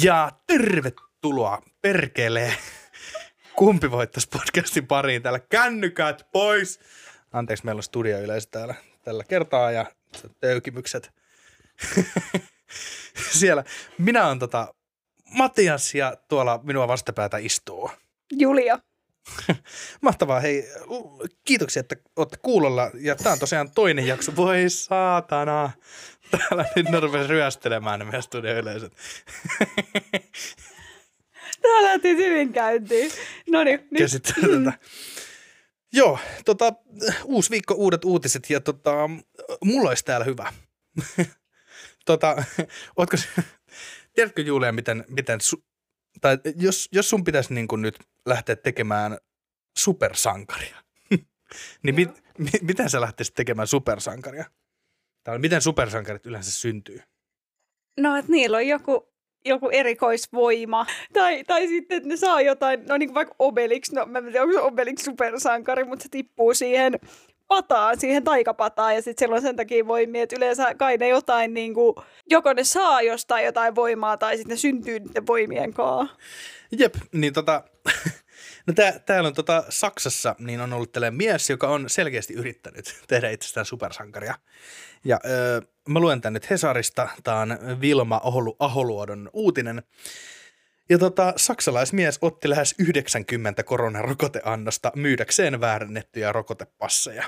[0.00, 2.54] Ja tervetuloa perkelee.
[3.56, 5.38] Kumpi voittaisi podcastin pariin täällä?
[5.38, 6.80] Kännykät pois!
[7.32, 8.74] Anteeksi, meillä on studioyleisö täällä
[9.04, 9.86] tällä kertaa ja
[10.40, 11.12] töykimykset.
[13.32, 13.64] Siellä.
[13.98, 14.74] Minä on tota
[15.30, 17.90] Matias ja tuolla minua vastapäätä istuu.
[18.32, 18.78] Julia.
[20.00, 20.40] Mahtavaa.
[20.40, 20.68] Hei,
[21.44, 22.90] kiitoksia, että olette kuulolla.
[22.94, 24.36] Ja tämä on tosiaan toinen jakso.
[24.36, 25.70] Voi saatana.
[26.38, 28.92] Täällä nyt ne rupesi ryöstelemään ne meidän studioyleisöt.
[31.62, 33.12] Tää lähti hyvin käyntiin.
[33.50, 33.88] No niin.
[33.98, 34.78] Käsittää
[35.92, 36.72] Joo, tota,
[37.24, 38.92] uusi viikko, uudet uutiset ja tota,
[39.64, 40.52] mulla olisi täällä hyvä.
[42.06, 42.44] tota,
[42.96, 43.16] ootko,
[44.14, 45.64] tiedätkö Julia, miten, miten su,
[46.20, 49.18] tai jos, jos sun pitäisi niin nyt lähteä tekemään
[49.78, 50.76] supersankaria,
[51.82, 54.44] niin mit, mit, miten sä lähtisit tekemään supersankaria?
[55.24, 57.00] Tai miten supersankarit yleensä syntyy?
[58.00, 59.08] No, että niillä on joku,
[59.44, 60.86] joku erikoisvoima.
[61.12, 64.24] Tai, tai sitten, että ne saa jotain, no niin kuin vaikka Obelix, no mä en
[64.24, 66.98] tiedä, onko se Obelix supersankari, mutta se tippuu siihen
[67.48, 71.54] pataan, siihen taikapataan ja sitten siellä on sen takia voimia, että yleensä kai ne jotain
[71.54, 71.96] niin kuin,
[72.30, 76.16] joko ne saa jostain jotain voimaa tai sitten ne syntyy niiden voimien kanssa.
[76.78, 77.64] Jep, niin tota,
[78.66, 82.94] no tää, täällä on tota Saksassa, niin on ollut tällainen mies, joka on selkeästi yrittänyt
[83.08, 84.34] tehdä itsestään supersankaria.
[85.04, 89.82] Ja öö, mä luen tänne Hesarista, tämä on Vilma Aholu, Aholuodon uutinen.
[90.90, 97.24] Ja tota, saksalaismies otti lähes 90 koronarokoteannosta myydäkseen väärennettyjä rokotepasseja.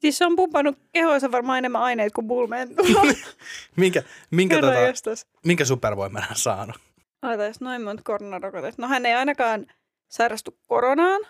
[0.00, 2.68] Siis se on pumpannut kehoissa varmaan enemmän aineita kuin bulmeen.
[3.76, 4.74] minkä, minkä, tota,
[5.46, 6.76] minkä supervoiman hän saanut?
[7.22, 8.82] Aitais noin monta koronarokotetta.
[8.82, 9.66] No hän ei ainakaan
[10.10, 11.20] sairastu koronaan.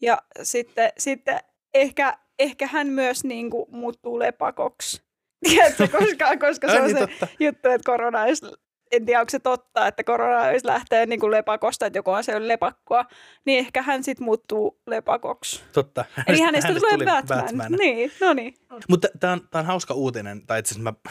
[0.00, 1.40] Ja sitten, sitten
[1.74, 5.02] ehkä ehkä hän myös niin kuin, muuttuu lepakoksi.
[5.48, 7.26] Tiedätkö, koska, koska se on niin se totta.
[7.40, 8.46] juttu, että korona olisi,
[8.92, 12.24] en tiedä onko se totta, että korona olisi lähteä niin kuin lepakosta, että joku on
[12.24, 13.04] se lepakkoa,
[13.46, 15.62] niin ehkä hän sitten muuttuu lepakoksi.
[15.72, 16.04] Totta.
[16.26, 17.44] Eli hänestä, hänestä tulee Batman.
[17.44, 17.72] Batman.
[17.72, 18.54] Niin, no niin.
[18.88, 21.10] Mutta tämä on, on hauska uutinen, tai itse asiassa mä,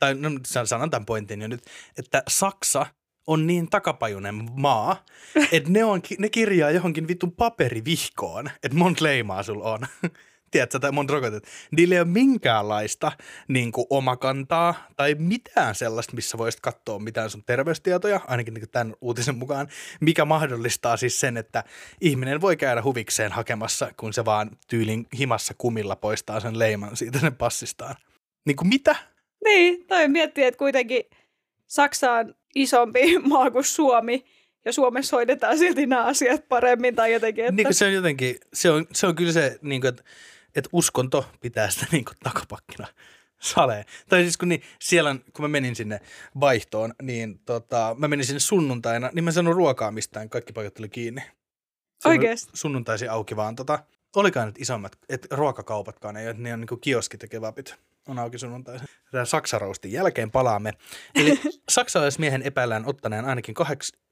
[0.00, 0.30] tai no,
[0.64, 1.62] sanon tämän pointin jo nyt,
[1.98, 2.86] että Saksa
[3.28, 5.04] on niin takapajunen maa,
[5.52, 9.80] että ne, on, ne kirjaa johonkin vitun paperivihkoon, että monta leimaa sulla on
[10.50, 13.12] tiedätkö, tai monta rokotetta, niillä ei ole minkäänlaista
[13.48, 18.94] niin kuin omakantaa tai mitään sellaista, missä voisit katsoa mitään sun terveystietoja, ainakin niin tämän
[19.00, 19.68] uutisen mukaan,
[20.00, 21.64] mikä mahdollistaa siis sen, että
[22.00, 27.18] ihminen voi käydä huvikseen hakemassa, kun se vaan tyylin himassa kumilla poistaa sen leiman siitä
[27.18, 27.94] sen passistaan.
[28.46, 28.96] Niin kuin mitä?
[29.44, 31.02] Niin, toi miettii, että kuitenkin
[31.66, 34.24] Saksa on isompi maa kuin Suomi,
[34.64, 37.44] ja Suomessa hoidetaan silti nämä asiat paremmin tai jotenkin.
[37.44, 37.62] Että...
[37.62, 40.02] Niin se on jotenkin, se on, se on kyllä se, niin kuin, että
[40.54, 42.86] että uskonto pitää sitä niin kuin takapakkina
[43.40, 43.84] salee.
[44.08, 46.00] Tai siis kun niin, siellä, kun mä menin sinne
[46.40, 50.88] vaihtoon, niin tota, mä menin sinne sunnuntaina, niin mä sanoin ruokaa mistään, kaikki paikat oli
[50.88, 51.22] kiinni.
[52.04, 52.50] Oikeesti?
[52.54, 53.78] Sunnuntaisi auki vaan tota,
[54.16, 57.74] olikaan nyt isommat, että ruokakaupatkaan ei ole, ne on niin kuin kioskit ja kebabit
[58.08, 58.88] on auki sunnuntaisin.
[59.10, 60.72] Tämä saksaroustin jälkeen palaamme.
[61.14, 63.54] Eli saksalaismiehen epäillään ottaneen ainakin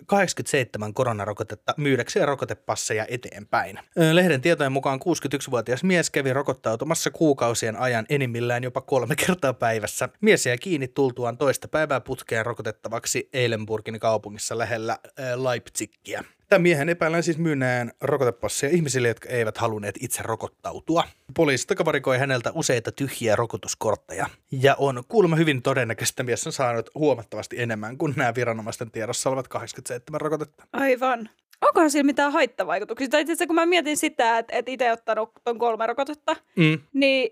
[0.06, 3.78] 87 koronarokotetta myydäkseen rokotepasseja eteenpäin.
[4.12, 10.08] Lehden tietojen mukaan 61-vuotias mies kävi rokottautumassa kuukausien ajan enimmillään jopa kolme kertaa päivässä.
[10.20, 14.99] Mies jäi kiinni tultuaan toista päivää putkeen rokotettavaksi Eilenburgin kaupungissa lähellä
[15.37, 16.25] Leipzigia.
[16.48, 21.04] Tämän miehen epäillään siis myyneen rokotepasseja ihmisille, jotka eivät halunneet itse rokottautua.
[21.37, 24.26] Poliisi takavarikoi häneltä useita tyhjiä rokotuskortteja.
[24.52, 29.48] Ja on kuulemma hyvin todennäköistä, mies on saanut huomattavasti enemmän kuin nämä viranomaisten tiedossa olevat
[29.48, 30.64] 87 rokotetta.
[30.72, 31.28] Aivan.
[31.60, 33.08] Onkohan sillä mitään haittavaikutuksia?
[33.08, 36.78] Tai itse kun mä mietin sitä, että, että itse ottanut tuon kolme rokotetta, mm.
[36.92, 37.31] niin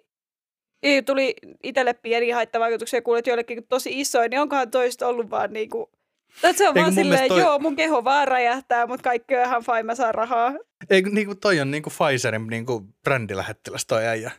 [1.07, 5.69] tuli itselle pieni haittavaikutuksia ja kuulet joillekin tosi isoja, niin onkohan toista ollut vaan niin
[6.41, 7.41] Tätä se on vaan silleen, toi...
[7.41, 10.53] joo, mun keho vaan räjähtää, mutta kaikki on ihan fine, mä saan rahaa.
[10.91, 14.31] Ei, niin kuin toi on niin kuin Pfizerin niin kuin brändilähettiläs toi äijä.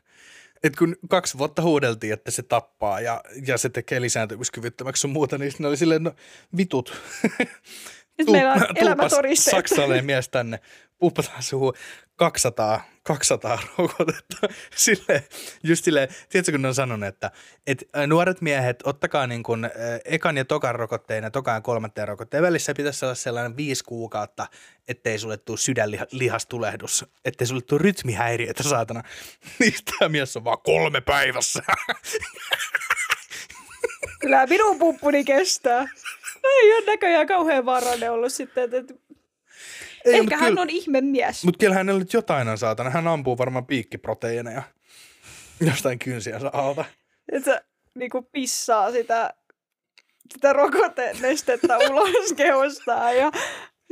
[0.64, 5.38] Et kun kaksi vuotta huudeltiin, että se tappaa ja, ja se tekee lisääntymiskyvyttömäksi sun muuta,
[5.38, 6.12] niin ne oli silleen, no
[6.58, 6.94] vitut.
[8.18, 9.56] Nyt meillä on elämätodisteet.
[9.56, 10.60] saksalainen mies tänne,
[10.98, 11.74] puupataan suhu
[12.16, 14.48] 200, 200 rokotetta.
[14.76, 15.24] Sille,
[15.64, 17.32] just silleen, tiedätkö kun ne on sanonut, että,
[17.68, 19.70] että nuoret miehet, ottakaa niin kuin,
[20.06, 21.64] ekan ja tokan rokotteen ja tokan
[21.98, 24.48] ja rokotteen välissä pitäisi olla sellainen viisi kuukautta,
[24.88, 29.04] ettei sulle tule sydänlihastulehdus, ettei sulle tule rytmihäiriötä saatana.
[29.60, 31.64] Niistä mies on vaan kolme päivässä.
[34.20, 35.88] Kyllä minun pumppuni kestää.
[36.44, 38.64] Ei ole näköjään kauhean vaarallinen ollut sitten.
[38.64, 38.94] Että
[40.06, 41.46] ei, Ehkä hän kyllä, on ihme mies.
[41.46, 42.90] Mutta kyllä hänellä nyt jotain on saatana.
[42.90, 44.64] Hän ampuu varmaan piikkiproteiineja
[45.68, 46.86] jostain kynsiä alta.
[47.32, 47.62] Että se
[47.96, 49.34] niinku pissaa sitä,
[50.34, 53.32] sitä rokotenestettä ulos kehostaan ja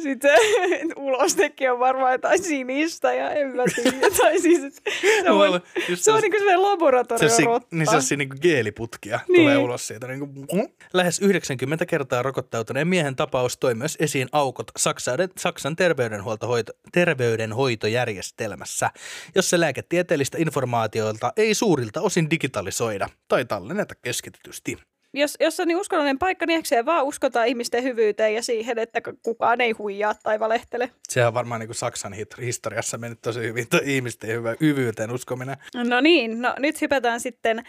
[0.01, 0.39] sitten
[0.97, 4.07] ulostekin on varmaan jotain sinistä ja en mä tiedä.
[4.21, 4.81] tai siis,
[5.23, 5.61] se on,
[5.95, 7.75] se on niin kuin sellainen laboratoriorotta.
[7.75, 9.41] Niin se on siinä niin geeliputkia niin.
[9.41, 10.07] tulee ulos siitä.
[10.07, 16.73] Niin kuin, lähes 90 kertaa rokottautuneen miehen tapaus toi myös esiin aukot Saksan, Saksan terveydenhuoltohoito,
[16.91, 18.89] terveydenhoitojärjestelmässä,
[19.35, 24.77] jossa lääketieteellistä informaatiolta ei suurilta osin digitalisoida tai tallenneta keskitetysti
[25.13, 29.01] jos, jos on niin uskonnollinen paikka, niin se vaan uskotaan ihmisten hyvyyteen ja siihen, että
[29.23, 30.89] kukaan ei huijaa tai valehtele.
[31.09, 35.57] Se on varmaan niin kuin Saksan historiassa mennyt tosi hyvin, tuo ihmisten hyvä, hyvyyteen uskominen.
[35.75, 37.63] No niin, no nyt hypätään sitten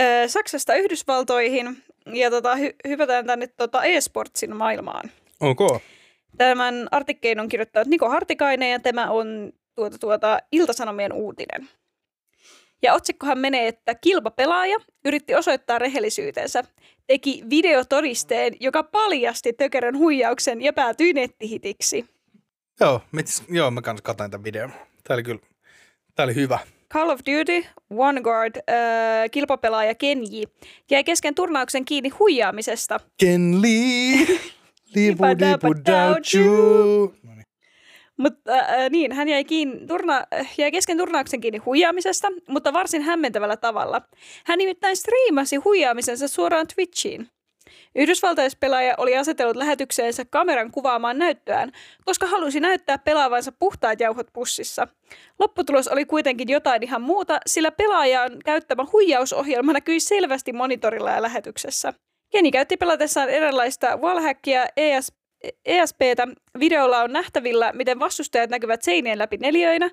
[0.00, 5.10] ö, Saksasta Yhdysvaltoihin ja tota, hy- hypätään tänne tota e-sportsin maailmaan.
[5.40, 5.80] Onko?
[6.38, 11.68] Tämän artikkein on kirjoittanut Niko Hartikainen ja tämä on tuota, tuota, Iltasanomien uutinen.
[12.82, 16.64] Ja otsikkohan menee, että kilpapelaaja yritti osoittaa rehellisyytensä,
[17.06, 22.04] teki videotodisteen, joka paljasti tökerön huijauksen ja päätyi nettihitiksi.
[22.80, 24.72] Joo, mit, joo mä kanssa katsoin tämän videon.
[25.04, 25.40] Tämä oli kyllä,
[26.14, 26.58] tämä oli hyvä.
[26.92, 30.44] Call of Duty OneGuard äh, kilpapelaaja Kenji
[30.90, 33.00] jäi kesken turnauksen kiinni huijaamisesta.
[33.16, 34.26] Ken Lee,
[34.94, 37.14] live without you.
[38.20, 40.26] Mutta äh, niin, hän jäi, kiinni, turna,
[40.58, 44.02] jäi kesken turnauksen kiinni huijaamisesta, mutta varsin hämmentävällä tavalla.
[44.46, 47.28] Hän nimittäin striimasi huijaamisensa suoraan Twitchiin.
[47.94, 51.72] Yhdysvaltaispelaaja oli asetellut lähetykseensä kameran kuvaamaan näyttöään,
[52.04, 54.88] koska halusi näyttää pelaavansa puhtaat jauhot pussissa.
[55.38, 61.92] Lopputulos oli kuitenkin jotain ihan muuta, sillä pelaajan käyttämä huijausohjelma näkyi selvästi monitorilla ja lähetyksessä.
[62.32, 65.12] Keni käytti pelatessaan erilaista wallhackia, ES,
[65.64, 66.28] ESPtä.
[66.58, 69.90] Videolla on nähtävillä, miten vastustajat näkyvät seinien läpi neljöinä.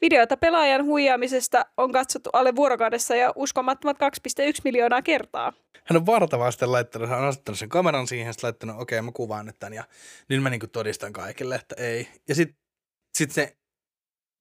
[0.00, 5.52] Videota pelaajan huijaamisesta on katsottu alle vuorokaudessa ja uskomattomat 2,1 miljoonaa kertaa.
[5.84, 9.12] Hän on vartavasti laittanut, hän on asettanut sen kameran siihen, sitten laittanut, okei okay, mä
[9.12, 9.84] kuvaan nyt tämän ja
[10.28, 12.08] nyt mä niin todistan kaikille, että ei.
[12.28, 12.56] Ja sitten
[13.14, 13.56] sit se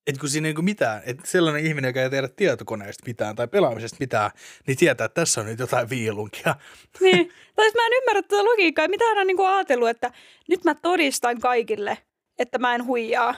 [0.10, 3.48] että kun siinä ei niin mitään, että sellainen ihminen, joka ei tiedä tietokoneesta mitään tai
[3.48, 4.32] pelaamisesta mitään,
[4.68, 6.56] niin tietää, että tässä on nyt jotain viilunkia.
[7.00, 10.12] Niin, tai mä en ymmärrä tätä logiikkaa, mitä hän on niin ajatellut, että
[10.48, 11.98] nyt mä todistan kaikille,
[12.40, 13.36] että mä en huijaa.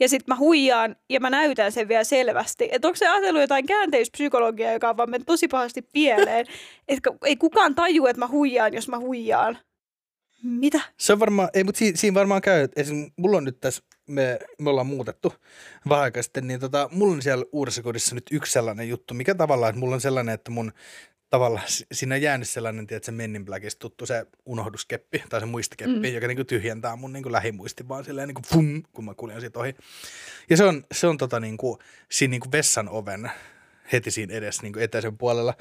[0.00, 2.68] Ja sitten mä huijaan ja mä näytän sen vielä selvästi.
[2.72, 6.46] Että onko se ajatellut jotain käänteispsykologiaa, joka on vaan mennyt tosi pahasti pieleen.
[6.88, 9.58] Että ei kukaan taju, että mä huijaan, jos mä huijaan.
[10.42, 10.80] Mitä?
[10.96, 12.82] Se on varmaan, ei, mutta siinä, siinä varmaan käy, että
[13.16, 15.34] mulla on nyt tässä me, me ollaan muutettu
[15.88, 19.34] vähän aikaa sitten, niin tota, mulla on siellä uudessa kodissa nyt yksi sellainen juttu, mikä
[19.34, 20.72] tavallaan, että mulla on sellainen, että mun
[21.30, 26.08] tavallaan siinä on jäänyt sellainen, että se Mennin Blackista tuttu se unohduskeppi tai se muistikeppi,
[26.08, 26.14] mm.
[26.14, 29.58] joka niin tyhjentää mun niin lähimuisti vaan silleen niin kuin fum, kun mä kuljen siitä
[29.58, 29.74] ohi.
[30.50, 31.78] Ja se on, se on tota niin kuin,
[32.10, 33.30] siinä niin kuin vessan oven
[33.92, 35.54] heti siinä edessä niin kuin etäisen puolella,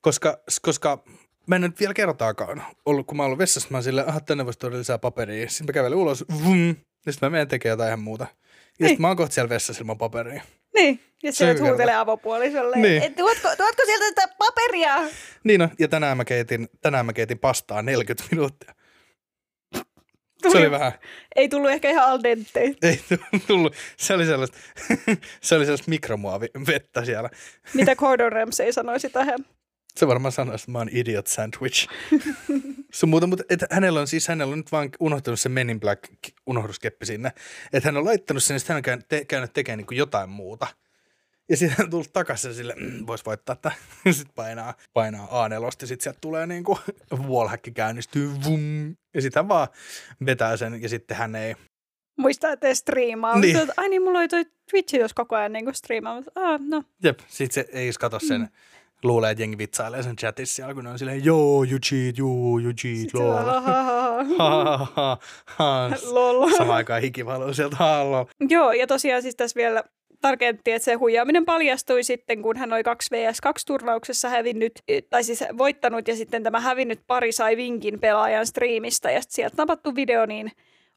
[0.00, 1.04] koska, koska
[1.46, 4.20] mä en nyt vielä kertaakaan ollut, kun mä oon ollut vessassa, mä oon silleen, aha,
[4.20, 5.48] tänne voisi tuoda lisää paperia.
[5.48, 6.76] Sitten mä kävelen ulos, vum,
[7.12, 8.24] sitten mä menen tekemään jotain ihan muuta.
[8.24, 8.38] Ja
[8.78, 8.88] niin.
[8.88, 10.42] sitten mä oon kohta siellä vessassa ilman paperia.
[10.74, 12.76] Niin, ja se nyt huutelee avopuolisolle.
[12.76, 13.02] Niin.
[13.02, 14.96] Et tuotko, tuotko sieltä tätä paperia?
[15.44, 18.74] Niin no, ja tänään mä keitin, tänään mä keitin pastaa 40 minuuttia.
[20.42, 20.92] Tuli, se oli vähän.
[21.36, 22.60] Ei tullut ehkä ihan al dente.
[22.82, 23.00] Ei
[23.46, 23.74] tullut.
[23.96, 24.58] Se oli sellaista,
[25.42, 27.30] se oli sellaista mikromuovivettä siellä.
[27.74, 29.38] Mitä Gordon Ramsay sanoisi tähän?
[29.96, 31.88] Se varmaan sanoisi, että mä oon idiot sandwich.
[32.92, 35.80] se muuta, mutta et hänellä on siis, hänellä on nyt vaan unohtunut se Men in
[35.80, 36.04] Black
[36.46, 37.32] unohduskeppi sinne.
[37.72, 40.66] Että hän on laittanut sen, että hän on te- käynyt tekemään niin jotain muuta.
[41.48, 43.72] Ja sitten hän on tullut takaisin sille, mm, voisi voittaa että
[44.10, 46.78] sitten painaa, painaa A4, ja sitten sieltä tulee niin kuin
[47.12, 48.96] wallhack käynnistyy, vum.
[49.14, 49.68] Ja sitten hän vaan
[50.26, 51.54] vetää sen, ja sitten hän ei...
[52.18, 53.38] Muistaa, että striimaa.
[53.38, 53.58] Niin.
[53.58, 56.22] Mutta, ai niin, mulla oli toi Twitch, jos koko ajan niin striimaa.
[56.34, 56.84] Ah, no.
[57.02, 58.48] Jep, sitten se ei kato sen mm
[59.06, 62.58] luulee, että jengi vitsailee sen chatissa siellä, kun ne on silleen, joo, you cheat, joo,
[62.58, 63.14] you cheat,
[66.12, 66.50] lol.
[66.56, 68.24] Sama aikaan hiki valuu sieltä, lol.
[68.48, 69.84] Joo, ja tosiaan siis tässä vielä
[70.20, 74.72] tarkentti, että se huijaaminen paljastui sitten, kun hän oli 2 vs 2 turnauksessa hävinnyt,
[75.10, 79.94] tai siis voittanut, ja sitten tämä hävinnyt pari sai vinkin pelaajan striimistä, ja sieltä napattu
[79.94, 80.52] video, niin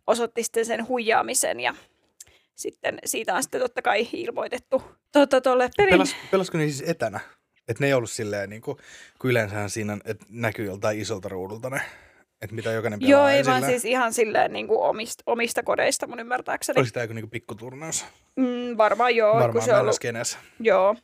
[0.08, 1.76] osoitti sitten sen huijaamisen, ja
[2.56, 5.94] sitten siitä on sitten totta kai ilmoitettu tuota, tuolle perin...
[5.94, 7.20] Pelas, pelasko ne siis etänä?
[7.70, 8.78] Että ne ei ollut silleen, niin kuin,
[9.20, 11.82] kun yleensähän siinä että näkyy joltain isolta ruudulta ne,
[12.42, 13.52] että mitä jokainen pelaa Joo, ei esillä.
[13.52, 16.80] vaan siis ihan silleen niin kuin omista, omista kodeista mun ymmärtääkseni.
[16.80, 18.06] Oliko tämä joku niin pikkuturnaus?
[18.36, 19.96] Mm, varmaan joo, kun Varmaan se on ollut,
[20.60, 20.96] joo.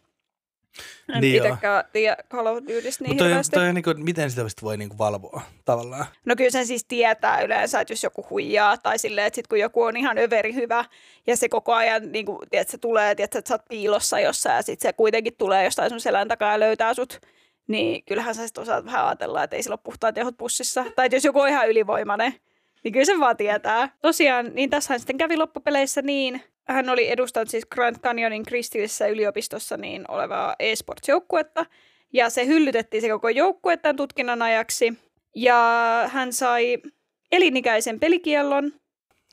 [1.10, 3.56] En Niin itsekään tiedä Call of Dutystä niin toi, hirveästi.
[3.56, 6.06] toi, niin kuin, miten sitä voi niin kuin valvoa tavallaan?
[6.26, 9.60] No kyllä sen siis tietää yleensä, että jos joku huijaa tai silleen, että sit kun
[9.60, 10.86] joku on ihan överi hyvä
[11.28, 14.56] ja se koko ajan niin kuin, tiedät, se tulee, tiedät, että sä oot piilossa jossain
[14.56, 17.22] ja sitten se kuitenkin tulee jostain sun selän takaa ja löytää sut,
[17.68, 20.86] niin kyllähän sä sitten osaat vähän ajatella, että ei sillä ole puhtaat tehot pussissa.
[20.96, 22.34] Tai jos joku on ihan ylivoimainen,
[22.84, 23.90] niin kyllä se vaan tietää.
[24.02, 29.78] Tosiaan, niin tässähän sitten kävi loppupeleissä niin, hän oli edustanut siis Grand Canyonin kristillisessä yliopistossa
[29.78, 31.66] niin olevaa e-sports-joukkuetta,
[32.14, 34.94] ja se hyllytettiin se koko joukkue tämän tutkinnan ajaksi,
[35.36, 35.60] ja
[36.12, 36.78] hän sai
[37.32, 38.72] elinikäisen pelikiellon,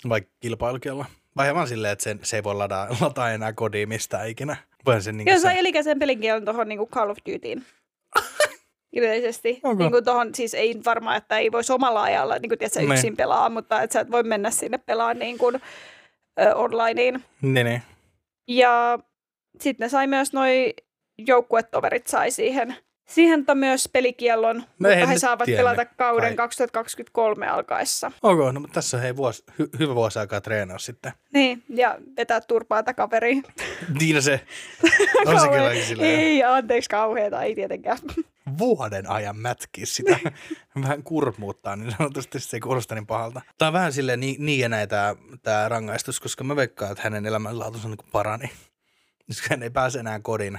[0.09, 1.05] Vai kilpailukiella?
[1.37, 4.57] Vai vaan silleen, että se, se ei voi ladaa, lataa enää kodiin mistään ikinä?
[4.87, 7.65] Vai se, niin ja se, sai elinikäisen pelikiellon tuohon niin Call of Dutyin.
[8.97, 9.61] Yleisesti.
[9.65, 9.77] Okay.
[9.77, 13.17] Niin kuin tohon, siis ei varmaan, että ei voisi omalla ajalla niin kuin, tiedätkö, yksin
[13.17, 15.61] pelaa, mutta että sä et voi mennä sinne pelaamaan niin kuin,
[16.41, 17.25] ö, onlineen.
[17.43, 17.83] niin, niin.
[18.49, 18.99] Ja
[19.61, 20.75] sitten ne sai myös noi
[21.19, 22.77] joukkuetoverit sai siihen,
[23.15, 26.37] siihen myös pelikiellon, No mutta he saavat tiennyt pelata kauden kai.
[26.37, 28.13] 2023 alkaessa.
[28.23, 31.13] Ok, no mutta tässä on hei vuosi, hy, hyvä vuosi aikaa treenaa sitten.
[31.35, 33.43] Niin, ja vetää turpaa takaperiin.
[34.01, 34.41] Niin se
[35.27, 35.71] on se kyllä
[36.07, 37.99] Ei, anteeksi kauheeta, ei tietenkään.
[38.59, 40.19] vuoden ajan mätkiä sitä.
[40.83, 43.41] vähän kurmuuttaa, niin sanotusti se ei kuulosta niin pahalta.
[43.59, 47.05] Tämä on vähän silleen niin, niin ja näin tämä, tämä rangaistus, koska mä veikkaan, että
[47.05, 48.51] hänen elämänlaatunsa niin parani.
[49.27, 50.59] Koska hän ei pääse enää kodin,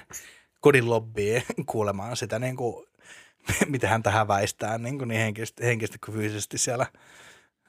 [0.63, 2.85] kodin lobbiin kuulemaan sitä, niin kuin,
[3.73, 6.85] mitä hän tähän väistää niin, kuin niin henkisesti, henkisesti kuin fyysisesti siellä.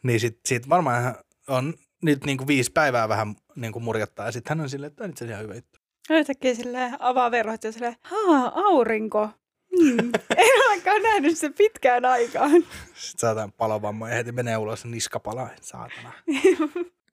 [0.03, 1.15] Niin sit, sit varmaan
[1.49, 4.91] on nyt niin kuin viisi päivää vähän niin kuin murjattaa ja sitten hän on silleen,
[4.91, 5.81] että on itse asiassa ihan hyvä juttu.
[6.11, 9.31] Yhtäkkiä silleen avaa verhot ja silleen, haa, aurinko.
[9.79, 9.99] Hmm.
[10.37, 12.51] en olekaan nähnyt sen pitkään aikaan.
[12.51, 15.49] Sitten saadaan palovammoja ja heti menee ulos ja niska palaa.
[15.61, 16.13] Saatana.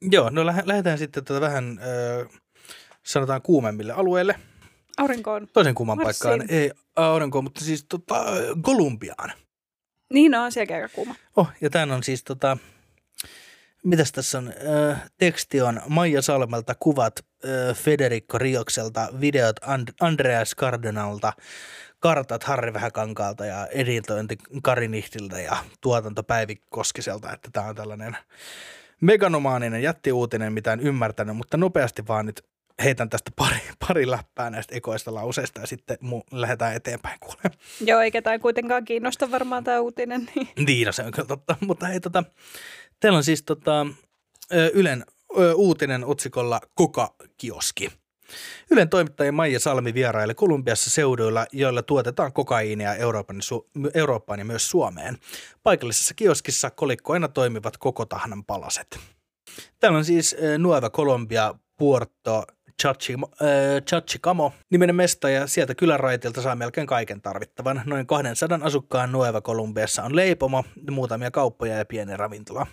[0.01, 2.25] Joo, no lähe- lähdetään sitten tätä vähän, ö,
[3.03, 4.35] sanotaan kuumemmille alueille.
[4.97, 5.47] Aurinkoon.
[5.53, 6.29] Toisen kuuman Marssiin.
[6.29, 6.57] paikkaan.
[6.59, 8.25] Ei aurinkoon, mutta siis tota,
[8.61, 9.31] Kolumbiaan.
[10.13, 11.15] Niin on, sielläkin aika kuuma.
[11.35, 12.57] Oh, ja tämän on siis tota,
[13.83, 14.53] mitäs tässä on?
[14.67, 17.13] Ö, teksti on Maija Salmelta, kuvat
[17.45, 21.33] ö, Federico Riokselta, videot And- Andreas Cardinalta,
[21.99, 28.17] kartat Harri Vähäkankaalta ja editointi Kari Nihtiltä ja tuotanto Päivi Koskiselta, että tämä on tällainen
[29.01, 32.45] meganomaaninen jättiuutinen, mitä en ymmärtänyt, mutta nopeasti vaan nyt
[32.83, 37.41] heitän tästä pari, pari läppää näistä ekoista lauseista ja sitten mu- lähdetään eteenpäin kuule.
[37.85, 40.29] Joo, ei ketään kuitenkaan kiinnosta varmaan tämä uutinen.
[40.35, 40.47] Niin.
[40.65, 41.55] Niin, no se on kyllä totta.
[41.59, 42.23] Mutta hei, tota,
[42.99, 43.87] teillä on siis tota,
[44.73, 45.05] Ylen
[45.55, 47.91] uutinen otsikolla Koka-kioski.
[48.71, 54.69] Ylen toimittaja Maija Salmi vieraili Kolumbiassa seuduilla, joilla tuotetaan kokaiinia Euroopan, Su- Eurooppaan ja myös
[54.69, 55.17] Suomeen.
[55.63, 58.99] Paikallisessa kioskissa kolikko aina toimivat koko tahnan palaset.
[59.79, 62.43] Täällä on siis Nueva Colombia, Puerto
[63.41, 67.81] Ö, Chachicamo niminen mesta ja sieltä kylänraitilta saa melkein kaiken tarvittavan.
[67.85, 72.67] Noin 200 asukkaan Nueva Colombiassa on leipomo, muutamia kauppoja ja pieni ravintola.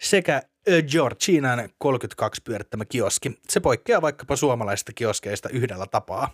[0.00, 0.42] Sekä
[0.90, 3.38] Georginan 32 pyörittämä kioski.
[3.48, 6.30] Se poikkeaa vaikkapa suomalaisista kioskeista yhdellä tapaa.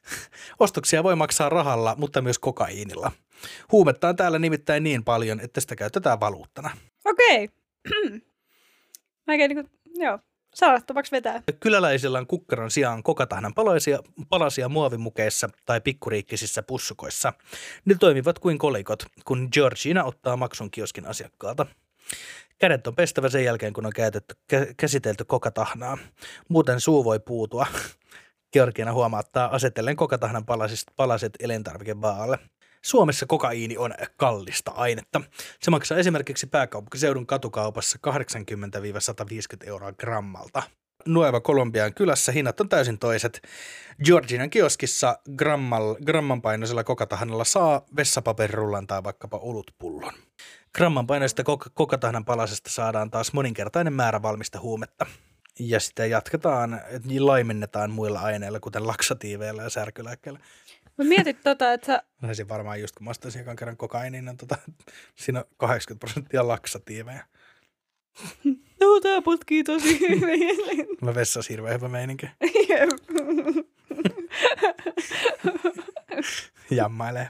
[0.60, 3.12] Ostoksia voi maksaa rahalla, mutta myös kokaiinilla.
[3.72, 6.70] Huumetta on täällä nimittäin niin paljon, että sitä käytetään valuuttana.
[7.04, 7.48] Okei.
[9.28, 10.18] Oikein niin kuin, joo,
[10.58, 11.42] salattavaksi vetää.
[11.60, 13.98] Kyläläisillä on kukkaron sijaan kokatahnan palasia,
[14.28, 17.32] palasia muovimukeissa tai pikkuriikkisissä pussukoissa.
[17.84, 21.66] Ne toimivat kuin kolikot, kun Georgina ottaa maksun kioskin asiakkaalta.
[22.58, 25.98] Kädet on pestävä sen jälkeen, kun on käytetty, kä- käsitelty kokatahnaa.
[26.48, 27.66] Muuten suu voi puutua.
[28.52, 32.38] Georgiana huomauttaa asetellen kokatahnan palasit, palaset elintarvikevaalle.
[32.82, 35.20] Suomessa kokaiini on kallista ainetta.
[35.60, 37.98] Se maksaa esimerkiksi pääkaupunkiseudun katukaupassa
[39.64, 40.62] 80-150 euroa grammalta.
[41.06, 43.42] Nueva Colombian kylässä hinnat on täysin toiset.
[44.04, 50.12] Georginan kioskissa grammal, gramman painoisella kokatahnalla saa vessapaperirullan tai vaikkapa olutpullon.
[50.74, 55.06] Gramman painoisesta kok- kokatahnan palasesta saadaan taas moninkertainen määrä valmista huumetta.
[55.58, 56.80] Ja sitä jatketaan,
[57.18, 60.40] laimennetaan muilla aineilla, kuten laksatiiveilla ja särkylääkkeillä.
[60.98, 64.36] Mä mietit tota, että sä, Olisin varmaan just, kun mä ostaisin ekan kerran kokainin, niin
[64.36, 64.56] tota,
[65.14, 67.24] siinä on 80 prosenttia laksatiiveja.
[68.80, 70.56] Joo, tää potkii tosi hyvin.
[71.02, 72.26] Mä vessas hirveän hyvä meininki.
[72.68, 72.90] Jep.
[76.70, 77.28] Jammailee.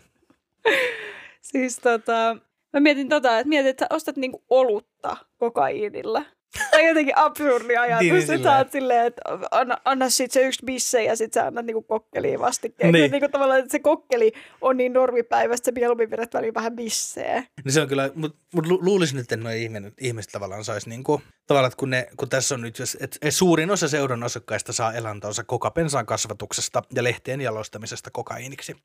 [1.41, 2.37] siis tota,
[2.73, 6.25] mä mietin tota, että mietin, että sä ostat niinku olutta kokaiinilla.
[6.71, 8.43] Tai jotenkin absurdi ajatus, Niin, että silleen.
[8.43, 11.83] sä oot silleen, että anna, anna sit se yksi bisse ja sit sä annat niinku
[11.83, 12.93] kokkeliin vastikkeen.
[12.93, 13.03] Niin.
[13.03, 13.11] Niin.
[13.13, 17.45] Niinku tavallaan, että se kokkeli on niin normipäivästä, että mieluummin vedät väliin vähän bisseä.
[17.65, 21.23] No se on kyllä, mutta mut lu- luulisin että nuo ihmiset, ihmiset tavallaan saisi niinku,
[21.47, 24.73] tavallaan, että kun, ne, kun tässä on nyt, jos, et, et suurin osa seuran asukkaista
[24.73, 28.77] saa elantonsa kokapensaan kasvatuksesta ja lehtien jalostamisesta kokaiiniksi,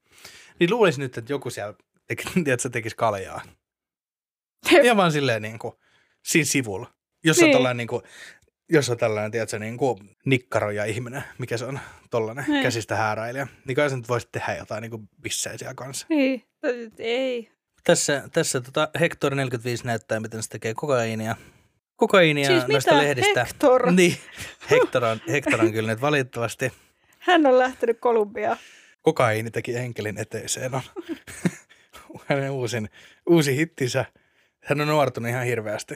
[0.59, 1.73] niin luulisin nyt, että joku siellä
[2.07, 3.41] teki, tiedätkö, tekisi kaljaa.
[4.83, 5.73] Ja vaan silleen niin kuin,
[6.23, 6.93] siinä sivulla.
[7.23, 7.53] Jos on Niin.
[7.55, 8.03] tällainen, niin kuin,
[8.69, 12.63] jos on tällainen, tiedätkö, niin kuin nikkaroja ihminen, mikä se on, tollainen Niin.
[12.63, 16.05] käsistä hääräilijä, niin kai sä nyt voisit tehdä jotain niin kuin bissejä siellä kanssa.
[16.09, 16.43] Niin,
[16.99, 17.51] ei.
[17.83, 21.35] Tässä, tässä tota Hector 45 näyttää, miten se tekee kokaiinia.
[21.95, 23.03] Kokaiinia Siis noista mitä?
[23.03, 23.43] lehdistä.
[23.45, 23.91] Hector?
[23.91, 24.17] Niin,
[24.71, 26.71] Hector on, Hector on kyllä nyt valitettavasti.
[27.19, 28.57] Hän on lähtenyt Kolumbiaan.
[29.01, 30.81] Kokaiini teki enkelin eteiseen on
[32.27, 32.89] hänen uusin,
[33.29, 34.05] uusi hittinsä.
[34.63, 35.95] Hän on nuortunut ihan hirveästi.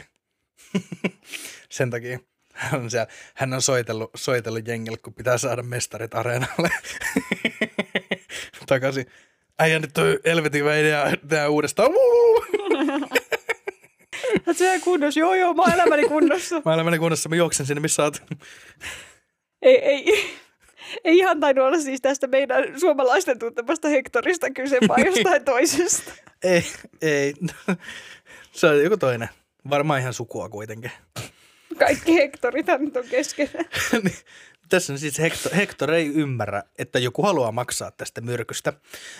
[1.69, 2.19] Sen takia
[2.57, 6.69] hän on, siellä, hän on soitellut, soitellut jengille, kun pitää saada mestarit areenalle.
[8.67, 9.05] Takaisin.
[9.59, 11.91] Äijä nyt toi helvetin idea tehdä uudestaan.
[14.47, 15.19] Oletko sä kunnossa?
[15.19, 16.61] Joo, joo, mä oon elämäni kunnossa.
[16.65, 18.23] Mä olen kunnossa, mä juoksen sinne, missä oot.
[19.61, 20.29] ei, ei,
[21.03, 26.11] ei ihan tainnut olla siis tästä meidän suomalaisten tuntemasta Hektorista kyse, vaan jostain toisesta.
[26.43, 26.63] Ei,
[27.01, 27.33] ei.
[28.51, 29.29] Se on joku toinen.
[29.69, 30.91] Varmaan ihan sukua kuitenkin.
[31.79, 33.50] Kaikki Hektorit nyt on kesken.
[34.03, 34.17] Niin,
[34.69, 38.74] Tässä on siis Hector, Hector ei ymmärrä, että joku haluaa maksaa tästä myrkystä.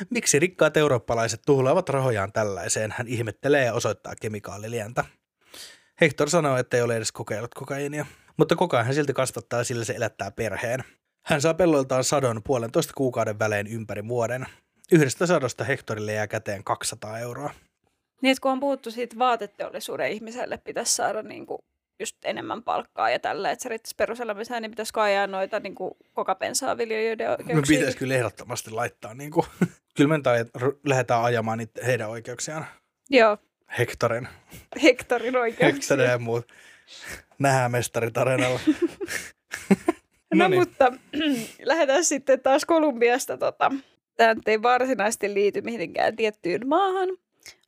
[0.10, 2.94] Miksi rikkaat eurooppalaiset tuhlaavat rahojaan tällaiseen?
[2.98, 5.06] Hän ihmettelee ja osoittaa kemikaalilientä.
[6.02, 8.06] Hector sanoo, että ei ole edes kokeillut kokaiinia.
[8.38, 10.84] Mutta koko ajan hän silti kasvattaa, sillä se elättää perheen.
[11.26, 14.46] Hän saa pelloiltaan sadon puolentoista kuukauden välein ympäri vuoden.
[14.92, 17.54] Yhdestä sadosta Hectorille jää käteen 200 euroa.
[18.22, 21.60] Niin, kun on puhuttu siitä vaateteollisuuden ihmiselle, pitäisi saada niinku
[22.00, 26.78] just enemmän palkkaa ja tällä, että se riittäisi peruselämiseen, niin pitäisi ajaa noita niinku kokapensaa
[26.78, 27.78] viljelijöiden oikeuksia.
[27.78, 29.46] pitäisi kyllä ehdottomasti laittaa, niin kuin,
[29.96, 30.46] kyllä me tai
[30.86, 32.66] lähdetään ajamaan niitä heidän oikeuksiaan.
[33.10, 33.38] Joo,
[33.80, 34.28] Hectorin,
[34.84, 35.76] Hektorin oikeuksia.
[35.76, 36.48] Hectorin ja muut.
[37.40, 38.60] Nähdään mestarit areenalla.
[40.34, 40.62] No, Noniin.
[40.62, 40.94] mutta
[41.64, 43.38] lähdetään sitten taas Kolumbiasta.
[43.38, 43.72] Tota.
[44.18, 47.10] Tämä ei varsinaisesti liity mihinkään tiettyyn maahan,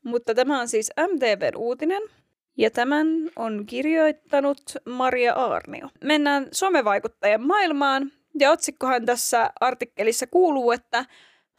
[0.04, 2.02] mutta tämä on siis MTVn uutinen.
[2.58, 5.90] Ja tämän on kirjoittanut Maria Aarnio.
[6.04, 8.12] Mennään somevaikuttajan maailmaan.
[8.40, 11.06] Ja otsikkohan tässä artikkelissa kuuluu, että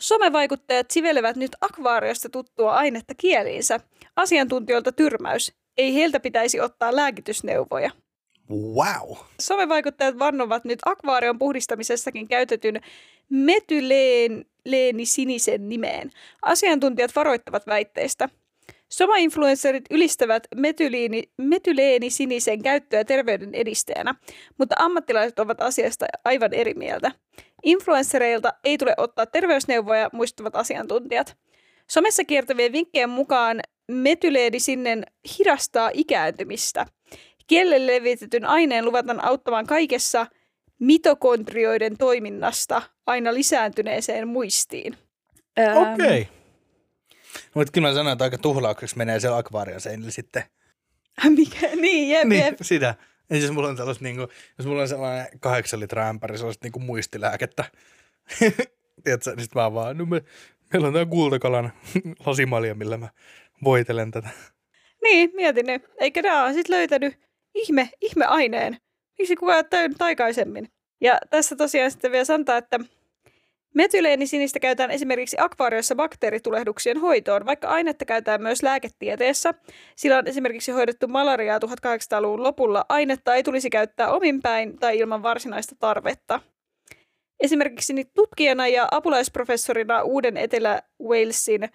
[0.00, 3.81] somevaikuttajat sivelevät nyt akvaariosta tuttua ainetta kieliinsä.
[4.16, 5.53] Asiantuntijoilta tyrmäys.
[5.76, 7.90] Ei heiltä pitäisi ottaa lääkitysneuvoja.
[8.50, 9.16] Wow.
[9.40, 12.80] Somevaikuttajat vannovat nyt akvaarion puhdistamisessakin käytetyn
[13.30, 16.10] metyleeni sinisen nimeen.
[16.42, 18.28] Asiantuntijat varoittavat väitteistä.
[18.88, 20.46] Soma-influencerit ylistävät
[21.38, 24.14] metyleeni sinisen käyttöä terveyden edistäjänä,
[24.58, 27.12] mutta ammattilaiset ovat asiasta aivan eri mieltä.
[27.62, 31.36] Influenssereilta ei tule ottaa terveysneuvoja, muistuttavat asiantuntijat.
[31.90, 33.60] Somessa kiertävien vinkkien mukaan
[33.90, 35.04] metyleeni sinnen
[35.38, 36.86] hidastaa ikääntymistä.
[37.50, 40.26] Kielelle levitetyn aineen luvataan auttamaan kaikessa
[40.78, 44.96] mitokondrioiden toiminnasta aina lisääntyneeseen muistiin.
[45.92, 46.20] Okei.
[46.20, 46.34] Okay.
[47.54, 50.42] Mutta kyllä mä sanon, että aika tuhlaukseksi menee se akvaarion seinille sitten.
[51.36, 51.68] Mikä?
[51.76, 52.58] Niin, jep, Niin, jep.
[52.62, 52.94] sitä.
[53.30, 56.64] Ja jos mulla on tällaista, niin kuin, jos mulla on sellainen kahdeksan litraa ämpäri, sellaista
[56.64, 57.64] niin kuin muistilääkettä.
[59.04, 60.22] Tiedätkö, niin sit mä vaan, no me,
[60.72, 61.72] meillä on tää kultakalan
[62.26, 63.08] lasimalja, millä mä
[63.64, 64.28] voitelen tätä.
[65.02, 65.82] Niin, mietin nyt.
[66.00, 68.76] Eikö nämä ole sitten löytänyt ihme, ihmeaineen?
[69.18, 70.68] Miksi kukaan täynnnyt aikaisemmin?
[71.00, 72.80] Ja tässä tosiaan sitten vielä sanotaan, että
[73.74, 79.54] Metyleenisiinistä käytetään esimerkiksi akvaariossa bakteeritulehduksien hoitoon, vaikka ainetta käytetään myös lääketieteessä.
[79.96, 82.84] Sillä on esimerkiksi hoidettu malariaa 1800-luvun lopulla.
[82.88, 86.40] Ainetta ei tulisi käyttää ominpäin tai ilman varsinaista tarvetta.
[87.40, 91.68] Esimerkiksi nyt tutkijana ja apulaisprofessorina Uuden Etelä-Walesin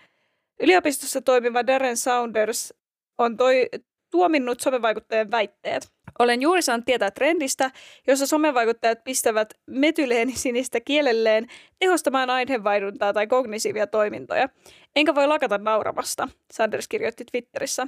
[0.59, 2.73] yliopistossa toimiva Darren Saunders
[3.17, 3.69] on toi,
[4.15, 5.91] tuominnut somevaikuttajien väitteet.
[6.19, 7.71] Olen juuri saanut tietää trendistä,
[8.07, 11.47] jossa somevaikuttajat pistävät metyleensinistä kielelleen
[11.79, 14.49] tehostamaan aineenvaihduntaa tai kognitiivisia toimintoja.
[14.95, 17.87] Enkä voi lakata nauramasta, Sanders kirjoitti Twitterissä.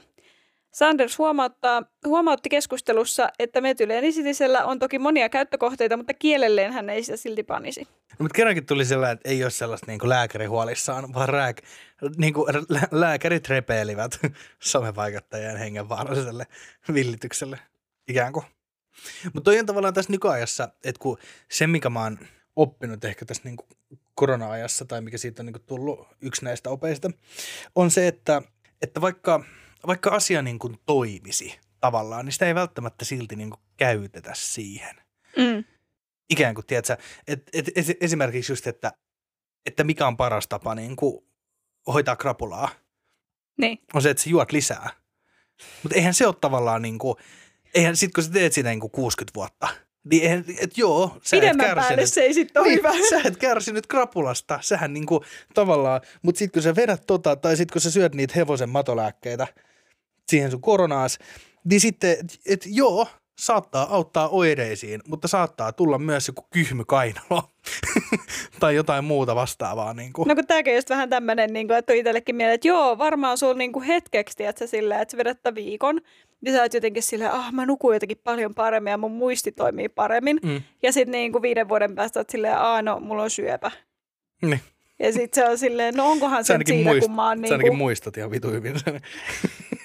[0.74, 7.18] Sanders huomauttaa, huomautti keskustelussa, että metyleenisinisellä on toki monia käyttökohteita, mutta kielelleen hän ei sitä
[7.18, 7.82] silti panisi.
[7.82, 11.62] No, mutta kerrankin tuli sellainen, että ei ole sellaista niin kuin lääkäri huolissaan, vaan rääk,
[12.18, 14.20] niin kuin lä- lääkärit repeilivät
[14.60, 16.48] somevaikuttajien hengenvaaralliselle
[16.94, 17.60] villitykselle.
[18.08, 18.46] ikään kuin.
[19.24, 21.18] Mutta toi on tavallaan tässä nykyajassa, että kun
[21.52, 22.20] se, mikä mä oon
[22.56, 23.68] oppinut ehkä tässä niin kuin
[24.16, 27.12] korona-ajassa, tai mikä siitä on niin kuin tullut yksi näistä opeista,
[27.76, 28.42] on se, että,
[28.82, 29.44] että vaikka,
[29.88, 34.96] vaikka asia niin kuin toimisi tavallaan, niin sitä ei välttämättä silti niin kuin käytetä siihen.
[35.38, 35.64] Mm.
[36.30, 38.92] Ikään kuin, tiedätkö, et, et, et, esimerkiksi just, että,
[39.66, 41.26] että mikä on paras tapa niin kuin
[41.88, 42.70] hoitaa krapulaa,
[43.62, 43.78] Niin.
[43.94, 44.90] on se, että sä juot lisää.
[45.84, 47.16] Mutta eihän se ole tavallaan niin kuin,
[47.74, 49.68] eihän sit kun sä teet sitä niin kuin 60 vuotta,
[50.12, 52.14] niin eihän, et joo, sä et Pidemmän päälle kärsinyt.
[52.14, 52.94] se ei sitten ole Niin, hyvä.
[53.10, 57.74] sä et kärsinyt krapulasta, sähän niinku tavallaan, mutta sitten kun sä vedät tota, tai sitten
[57.74, 59.48] kun sä syöt niitä hevosen matolääkkeitä
[60.30, 61.20] siihen sun koronaas,
[61.64, 63.08] niin sitten, että et, joo,
[63.40, 67.44] saattaa auttaa oireisiin, mutta saattaa tulla myös joku kyhmy kainalo
[68.60, 69.94] tai jotain muuta vastaavaa.
[69.94, 70.28] Niin kuin.
[70.28, 73.54] No kun tämäkin just vähän tämmöinen, niin kuin, että itsellekin mieleen, että joo, varmaan sulla
[73.54, 76.02] niin kuin hetkeksi, että sä silleen, että sä vedät viikon,
[76.42, 79.90] niin sä oot jotenkin silleen, ah mä nukun jotenkin paljon paremmin ja mun muisti toimii
[79.90, 80.40] paremmin.
[80.44, 80.62] Mm.
[80.84, 83.72] Ja sitten niin kuin viiden vuoden päästä oot silleen, aa no, mulla on syöpä.
[84.42, 84.62] Niin.
[85.00, 87.72] Ja sitten se on silleen, no onkohan se siinä, muist, kun mä oon niin ainakin
[87.72, 89.02] kuin, muistat ihan vitu hyvin sen,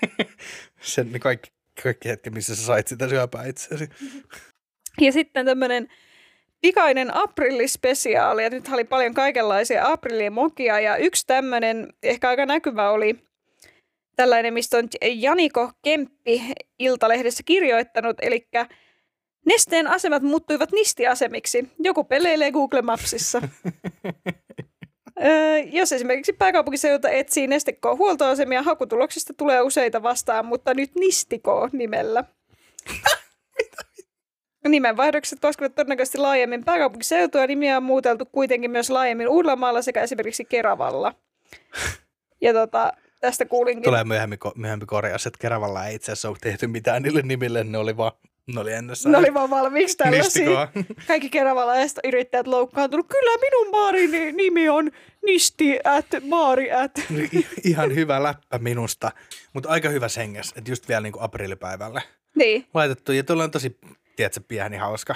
[0.81, 1.51] sen kaikki,
[1.83, 3.89] kaikki hetki, missä sä sait sitä syöpää itseäsi.
[5.01, 5.89] Ja sitten tämmöinen
[6.61, 13.19] pikainen aprillispesiaali, ja nyt oli paljon kaikenlaisia aprillimokia, ja yksi tämmöinen ehkä aika näkyvä oli
[14.17, 16.43] tällainen, mistä on Janiko Kemppi
[16.79, 18.49] Iltalehdessä kirjoittanut, eli
[19.47, 21.69] Nesteen asemat muuttuivat nistiasemiksi.
[21.79, 23.43] Joku peleilee Google Mapsissa.
[25.25, 32.25] Öö, jos esimerkiksi pääkaupunkiseudulla etsii Neste huoltoasemia, hakutuloksista tulee useita vastaan, mutta nyt Nistiko nimellä.
[34.69, 40.45] Nimenvaihdokset koskevat todennäköisesti laajemmin pääkaupunkiseutua ja nimiä on muuteltu kuitenkin myös laajemmin Uudellamaalla sekä esimerkiksi
[40.45, 41.15] Keravalla.
[42.41, 43.83] Ja tota, tästä kuulinkin.
[43.85, 47.79] Tulee myöhemmin, myöhemmin korjaus, että Keravalla ei itse asiassa ole tehty mitään niille nimille, ne
[47.79, 48.13] oli vaan,
[48.55, 48.71] ne oli.
[49.07, 50.23] Ne oli vaan valmiiksi tällaisia.
[50.25, 50.69] Nistikoa.
[51.09, 53.07] Kaikki Keravalaiset yrittäjät loukkaantunut.
[53.09, 54.91] Kyllä minun baarini nimi on
[55.27, 56.91] Nisti at Maari at.
[57.65, 59.11] Ihan hyvä läppä minusta,
[59.53, 62.03] mutta aika hyvä senges, että just vielä niin kuin aprillipäivälle
[62.37, 62.67] Niin.
[62.75, 63.13] laitettu.
[63.13, 63.79] Ja tuolla on tosi,
[64.17, 65.15] tiedätkö, pieni hauska.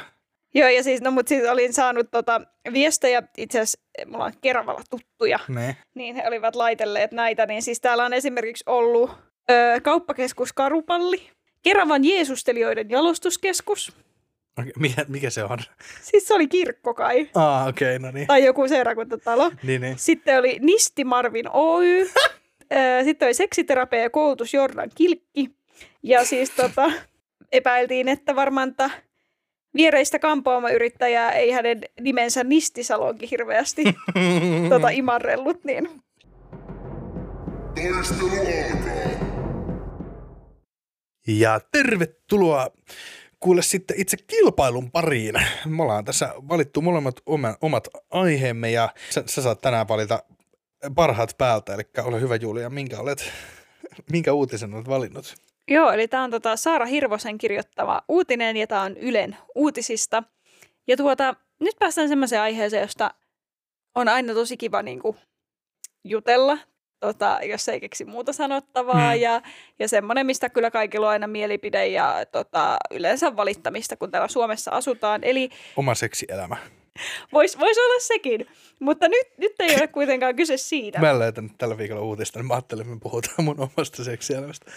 [0.56, 2.40] Joo, ja siis, no mut siis olin saanut tota
[2.72, 5.76] viestejä, itse asiassa mulla on Keravalla tuttuja, Ne.
[5.94, 9.10] niin he olivat laitelleet näitä, niin siis täällä on esimerkiksi ollut
[9.50, 11.30] ö, kauppakeskus Karupalli,
[11.62, 13.92] Keravan Jeesustelijoiden jalostuskeskus,
[14.78, 15.58] mikä, mikä se on?
[16.02, 18.26] siis se oli kirkko kai, Ah, okei, okay, no niin.
[18.26, 19.52] tai joku seurakuntatalo.
[19.62, 19.98] Niin, niin.
[19.98, 22.08] Sitten oli Nisti Marvin Oy,
[23.04, 25.50] sitten oli seksiterapia ja koulutus Jordan Kilkki,
[26.02, 26.92] ja siis tota,
[27.52, 28.90] epäiltiin, että varmaan ta
[29.76, 33.84] viereistä kampaamoyrittäjää ei hänen nimensä Nistisalonkin hirveästi
[34.70, 35.88] tota, imarrellut, niin
[37.76, 39.26] Taistelu alkaa.
[41.26, 42.70] Ja tervetuloa
[43.40, 45.34] kuule sitten itse kilpailun pariin.
[45.64, 50.22] Me ollaan tässä valittu molemmat oma- omat aiheemme ja sä, sä saat tänään valita
[50.94, 51.74] parhaat päältä.
[51.74, 53.32] Eli ole hyvä Julia, minkä, olet,
[54.12, 55.34] minkä uutisen olet valinnut?
[55.68, 60.22] Joo, eli tämä on tota Saara Hirvosen kirjoittama uutinen ja tämä on Ylen uutisista.
[60.86, 63.10] Ja tuota, nyt päästään semmoiseen aiheeseen, josta
[63.94, 65.16] on aina tosi kiva niin kuin,
[66.04, 66.58] jutella,
[67.00, 69.10] tota, jos ei keksi muuta sanottavaa.
[69.10, 69.20] Hmm.
[69.20, 69.42] Ja,
[69.78, 74.70] ja semmoinen, mistä kyllä kaikilla on aina mielipide ja tota, yleensä valittamista, kun täällä Suomessa
[74.70, 75.24] asutaan.
[75.24, 76.56] Eli Oma seksielämä.
[77.32, 78.46] Voisi vois olla sekin,
[78.80, 80.98] mutta nyt, nyt ei ole kuitenkaan kyse siitä.
[80.98, 84.70] Mä en löytänyt tällä viikolla uutista, niin mä ajattelin, että me puhutaan mun omasta seksielämästä.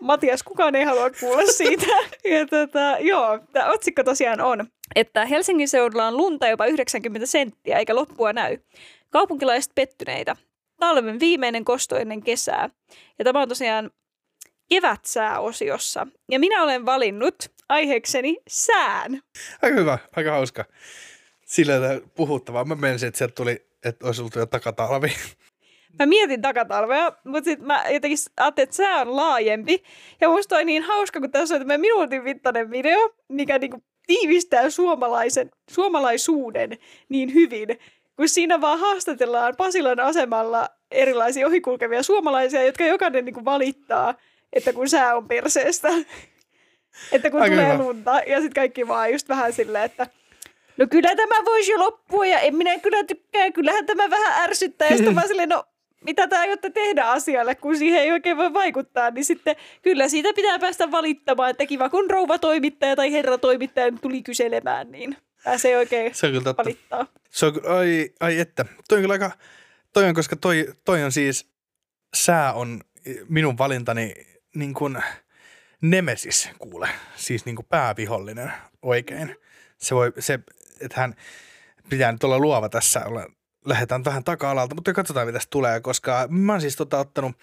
[0.00, 1.86] Matias, kukaan ei halua kuulla siitä.
[2.24, 7.78] Ja tota, joo, tämä otsikko tosiaan on, että Helsingin seudulla on lunta jopa 90 senttiä,
[7.78, 8.58] eikä loppua näy.
[9.10, 10.36] Kaupunkilaiset pettyneitä.
[10.80, 12.70] Talven viimeinen kosto ennen kesää.
[13.18, 13.90] Ja tämä on tosiaan
[14.68, 16.06] kevätsääosiossa.
[16.30, 17.34] Ja minä olen valinnut
[17.70, 19.22] aiheekseni sään.
[19.62, 20.64] Aika hyvä, aika hauska.
[21.44, 21.74] Sillä
[22.14, 22.64] puhuttavaa.
[22.64, 25.12] Mä menisin, että sieltä tuli, että olisi ollut jo takatalvi.
[25.98, 29.82] Mä mietin takatalvea, mutta sitten mä jotenkin ajattelin, että sää on laajempi.
[30.20, 34.70] Ja musta on niin hauska, kun tässä on tämmöinen minuutin mittainen video, mikä niinku tiivistää
[34.70, 36.78] suomalaisen, suomalaisuuden
[37.08, 37.78] niin hyvin.
[38.16, 44.14] Kun siinä vaan haastatellaan Pasilan asemalla erilaisia ohikulkevia suomalaisia, jotka jokainen niinku valittaa,
[44.52, 45.88] että kun sää on perseestä.
[47.12, 47.84] Että kun Aika tulee hyvä.
[47.84, 48.10] lunta.
[48.26, 50.06] Ja sitten kaikki vaan just vähän silleen, että
[50.76, 54.88] no kyllä tämä voisi jo loppua ja en minä kyllä tykkää, kyllähän tämä vähän ärsyttää.
[54.88, 55.64] Ja sitten vaan silleen, no
[56.04, 60.32] mitä te aiotte tehdä asialle, kun siihen ei oikein voi vaikuttaa, niin sitten kyllä siitä
[60.36, 65.76] pitää päästä valittamaan, että kiva kun rouva toimittaja tai herra toimittaja tuli kyselemään, niin pääsee
[65.78, 66.64] oikein Se on kyllä totta.
[66.64, 67.06] valittaa.
[67.30, 68.64] Se on, ai, ai että.
[68.88, 69.30] Toi on kyllä aika,
[69.92, 71.46] toi on, koska toi, toi on siis,
[72.16, 72.80] sää on
[73.28, 74.12] minun valintani
[74.54, 74.98] niin kuin,
[75.80, 79.36] Nemesis kuule, siis niinku päävihollinen oikein.
[79.78, 80.38] Se voi, se,
[80.80, 81.14] että hän
[81.88, 83.02] pitää nyt olla luova tässä,
[83.64, 87.36] lähdetään vähän taka-alalta, mutta katsotaan mitä tulee, koska mä oon siis tota, ottanut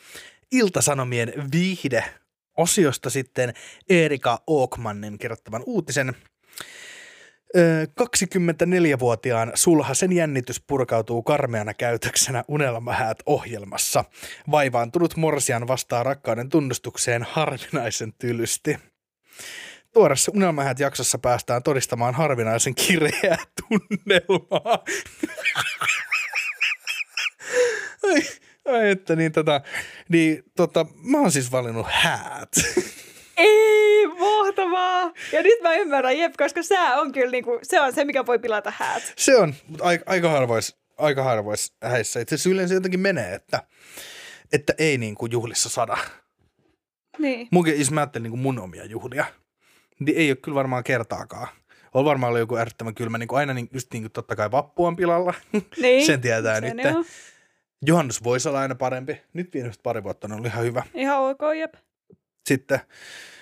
[0.51, 2.03] Iltasanomien viihde
[2.57, 3.53] osiosta sitten
[3.89, 6.15] Erika Ookmannen kirjoittavan uutisen.
[7.55, 14.03] 24-vuotiaan sulhasen jännitys purkautuu karmeana käytöksenä Unelmahäät ohjelmassa.
[14.51, 18.77] Vaivaantunut Morsian vastaa rakkauden tunnustukseen harvinaisen tylysti.
[19.93, 23.37] Tuoreessa Unelmahäät jaksossa päästään todistamaan harvinaisen kireää
[23.69, 24.83] tunnelmaa.
[28.03, 28.21] ai,
[28.65, 29.61] ai, että niin tota,
[30.09, 32.51] niin tota, mä oon siis valinnut häät.
[33.37, 35.11] Ei, mahtavaa!
[35.31, 38.39] Ja nyt mä ymmärrän, jep, koska sää on kyllä niinku, se on se, mikä voi
[38.39, 39.13] pilata häät.
[39.17, 42.19] Se on, mutta aika, aika harvois, aika harvois häissä.
[42.19, 43.63] Itse asiassa yleensä jotenkin menee, että,
[44.51, 45.97] että ei niin kuin juhlissa sada.
[47.17, 47.47] Niin.
[47.51, 49.25] Munkin, jos mä ajattelen niin kuin mun omia juhlia,
[49.99, 51.47] niin ei ole kyllä varmaan kertaakaan.
[51.93, 54.51] On varmaan ollut joku äärettömän kylmä, niin kuin aina niin, just niin kuin totta kai
[54.51, 55.33] vappu on pilalla.
[55.81, 56.05] Niin.
[56.05, 57.07] Sen tietää Se nyt.
[57.85, 59.21] Juhannus voisi olla aina parempi.
[59.33, 60.83] Nyt viimeiset pari vuotta on ollut ihan hyvä.
[60.93, 61.73] Ihan ok, jep.
[62.47, 62.79] Sitten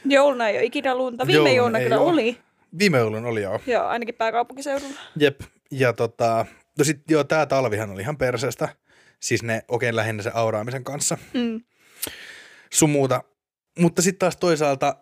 [0.06, 1.28] Jouluna ei ole ikinä lunta.
[1.28, 2.10] Viime Jouluna jouluna kyllä oo.
[2.10, 2.38] oli.
[2.80, 3.62] viime joulun oli joo.
[3.68, 5.00] Joo, ainakin pääkaupunkiseudulla.
[5.20, 5.42] Jep.
[5.72, 6.46] Ja tota,
[6.78, 8.70] no sit joo, tää talvihan oli ihan perseestä.
[9.20, 11.18] Siis ne oikein lähinnä se auraamisen kanssa.
[11.34, 11.62] Mm.
[12.74, 13.24] sun muuta.
[13.80, 14.96] Mutta sitten taas toisaalta,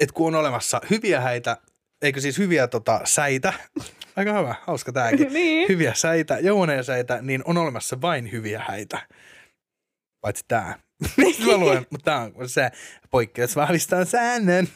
[0.00, 1.56] että kun on olemassa hyviä häitä,
[2.02, 3.52] eikö siis hyviä tota, säitä,
[4.16, 5.68] aika hyvä, hauska tääkin, niin.
[5.68, 8.98] hyviä säitä, jouneja säitä, niin on olemassa vain hyviä häitä.
[10.20, 10.85] Paitsi tää.
[11.46, 12.70] Mä luen, mutta tää on se
[13.10, 14.68] poikkeus vahvistaa säännön.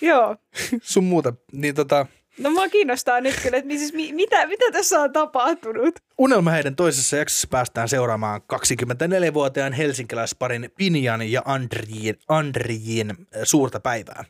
[0.00, 0.36] Joo.
[0.82, 1.34] Sun muuta.
[1.52, 2.06] Niin tota,
[2.38, 5.94] No mua kiinnostaa nyt kyllä, että mi- siis mi- mitä, mitä tässä on tapahtunut?
[6.18, 14.24] Unelmaheiden toisessa jaksossa päästään seuraamaan 24-vuotiaan helsinkiläisparin Pinjan ja Andriin, Andriin äh, suurta päivää.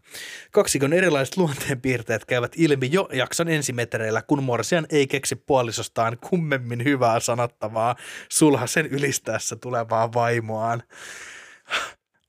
[0.50, 7.20] Kaksikon erilaiset luonteenpiirteet käyvät ilmi jo jakson ensimetreillä, kun Morsian ei keksi puolisostaan kummemmin hyvää
[7.20, 7.96] sanottavaa
[8.28, 10.82] sulhasen ylistäessä tulevaa vaimoaan.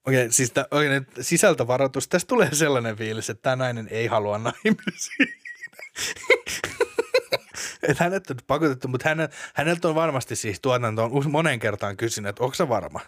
[0.08, 2.08] Okei, siis tä, oikein, nyt sisältövaroitus.
[2.08, 5.38] Tästä tulee sellainen fiilis, että tämä nainen ei halua naimisiin.
[7.90, 12.30] että hänet on pakotettu, mutta hänet, häneltä on varmasti siis tuotanto on monen kertaan kysynyt,
[12.30, 13.00] että onko se varma?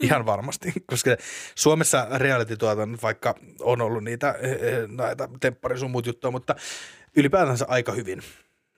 [0.00, 1.10] Ihan varmasti, koska
[1.54, 6.54] Suomessa reality-tuotannot, vaikka on ollut niitä eh, eh, näitä temppari sun muut juttuja, mutta
[7.16, 8.22] ylipäätänsä aika hyvin.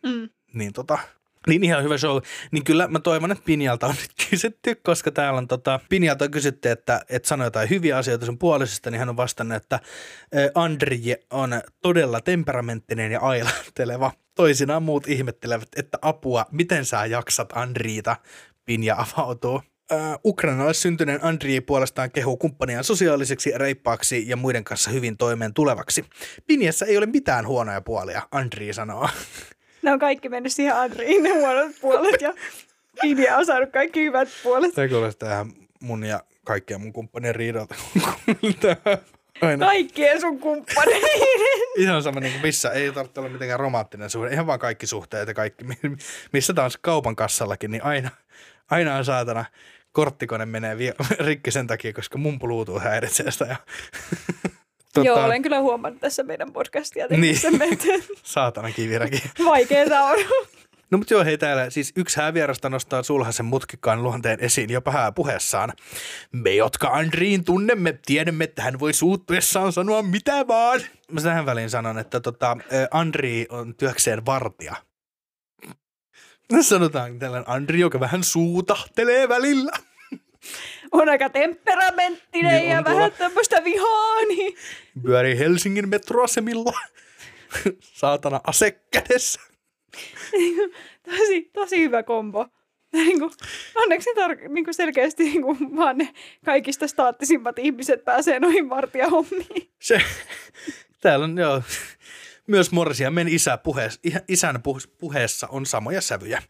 [0.03, 0.29] Mm.
[0.55, 0.99] Niin tota,
[1.49, 2.23] niin ihan hyvä show.
[2.51, 6.31] Niin kyllä mä toivon, että Pinjalta on nyt kysytty, koska täällä on tota, Pinjalta on
[6.31, 9.81] kysytty, että, että sanoi jotain hyviä asioita sun puolisesta, niin hän on vastannut, että
[10.33, 14.13] eh, Andri on todella temperamenttinen ja ailahteleva.
[14.35, 18.17] Toisinaan muut ihmettelevät, että apua, miten sä jaksat Andriita?
[18.65, 19.63] Pinja avautuu.
[20.25, 26.05] Ukrainalle syntyneen Andri puolestaan kehuu kumppaniaan sosiaaliseksi, reippaaksi ja muiden kanssa hyvin toimeen tulevaksi.
[26.47, 29.09] Pinjassa ei ole mitään huonoja puolia, Andri sanoo.
[29.83, 32.33] Ne on kaikki mennyt siihen Andriin, ne huonot puolet ja
[33.01, 34.75] Pinja on saanut kaikki hyvät puolet.
[34.75, 37.75] Tämä kuulostaa ihan mun ja kaikkien mun kumppanien riidalta.
[39.43, 39.67] Aina.
[39.67, 41.11] Kaikkien sun kumppaneiden.
[41.77, 44.31] Ihan sama, niin kuin missä ei tarvitse olla mitenkään romanttinen suhde.
[44.33, 45.97] Ihan vaan kaikki suhteet ja kaikki, mi-
[46.33, 48.11] missä taas kaupan kassallakin, niin aina,
[48.71, 49.45] aina on saatana
[49.93, 50.77] korttikone menee
[51.21, 53.45] rikki sen takia, koska mun Bluetooth häiritsee sitä.
[53.45, 53.57] Ja,
[55.05, 57.83] Joo, olen kyllä huomannut tässä meidän podcastia tehdessä, Niin.
[58.23, 59.23] Saatana kiviräki.
[59.45, 60.19] vaikeeta on.
[60.91, 65.73] No mutta joo, hei täällä siis yksi häävierasta nostaa sulhasen mutkikkaan luonteen esiin jopa hääpuheessaan.
[66.33, 70.81] Me, jotka Andriin tunnemme, tiedämme, että hän voi suuttuessaan sanoa mitä vaan.
[71.13, 72.57] Mä tähän väliin sanon, että tota,
[72.91, 74.75] Andri on työkseen vartija.
[76.61, 79.73] Sanotaan tällainen Andri, joka vähän suutahtelee välillä.
[80.93, 82.97] On aika temperamenttinen Niin on ja tuolla.
[82.99, 84.57] vähän tämmöistä vihaa, niin
[85.03, 86.73] Pyörii Helsingin metroasemilla.
[87.81, 89.41] Saatana ase kädessä.
[91.11, 92.47] tosi, tosi hyvä kombo.
[92.93, 93.31] Niin kuin,
[93.75, 99.71] onneksi tar- niin kuin selkeästi niin kuin, vaan ne kaikista staattisimmat ihmiset pääsee noihin vartijahommiin.
[99.81, 100.01] Se,
[101.01, 101.63] täällä on joo,
[102.49, 106.43] myös Morsiamen isä puheessa, isän pu- puheessa on samoja sävyjä.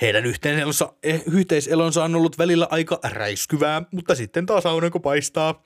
[0.00, 5.62] Heidän yhteiselonsa, eh, yhteiselonsa on ollut välillä aika räiskyvää, mutta sitten taas aurinko paistaa.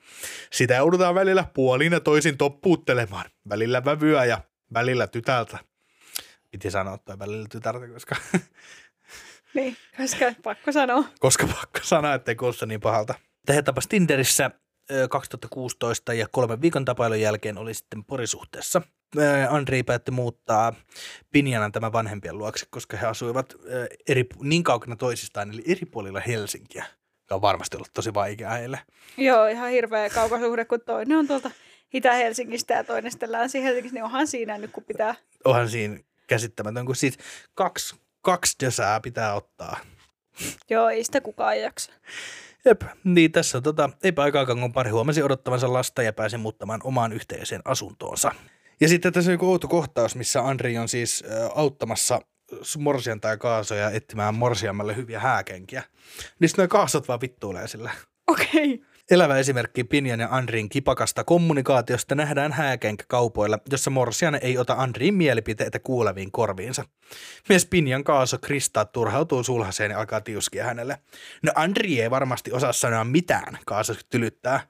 [0.51, 3.25] Sitä joudutaan välillä puolin ja toisin toppuuttelemaan.
[3.49, 4.41] Välillä vävyä ja
[4.73, 5.57] välillä tytältä.
[6.51, 8.15] Piti sanoa toi välillä tytärtä, koska,
[9.53, 11.03] Niin, koska pakko sanoa.
[11.19, 13.13] koska pakko sanoa, ettei kuulosta niin pahalta.
[13.49, 14.51] He tapas Tinderissä
[14.91, 18.81] ö, 2016 ja kolmen viikon tapailun jälkeen oli sitten porisuhteessa.
[19.17, 20.73] Ö, Andri päätti muuttaa
[21.31, 26.19] Pinjanan tämän vanhempien luokse, koska he asuivat ö, eri, niin kaukana toisistaan, eli eri puolilla
[26.19, 26.85] Helsinkiä.
[27.21, 28.79] joka on varmasti ollut tosi vaikea heille.
[29.17, 31.51] Joo, ihan hirveä kaukasuhde, kun toinen on tuolta
[31.93, 35.15] Itä-Helsingistä ja toinen sitten Länsi-Helsingistä, niin onhan siinä nyt, kun pitää.
[35.45, 37.17] Onhan siinä käsittämätön, kun siis
[37.53, 39.77] kaksi, kaksi dösää pitää ottaa.
[40.69, 41.91] Joo, ei sitä kukaan jaksa.
[42.65, 46.81] Jep, niin tässä on tota, eipä aikaakaan, kun pari huomasi odottavansa lasta ja pääsi muuttamaan
[46.83, 48.31] omaan yhteiseen asuntoonsa.
[48.81, 51.23] Ja sitten tässä on joku outo kohtaus, missä Andri on siis
[51.55, 52.21] auttamassa
[52.77, 55.83] morsianta ja kaasoja etsimään morsiammalle hyviä hääkenkiä.
[56.39, 57.91] Niin sitten kaasot vaan vittuilee sillä.
[58.27, 58.73] Okei.
[58.73, 58.94] Okay.
[59.11, 65.79] Elävä esimerkki Pinjan ja Andrin kipakasta kommunikaatiosta nähdään hääkenkäkaupoilla, jossa Morsian ei ota Andrin mielipiteitä
[65.79, 66.83] kuuleviin korviinsa.
[67.49, 70.97] Mies Pinjan kaaso Krista turhautuu sulhaseen ja alkaa tiuskia hänelle.
[71.43, 74.67] No Andri ei varmasti osaa sanoa mitään, kaaso tylyttää.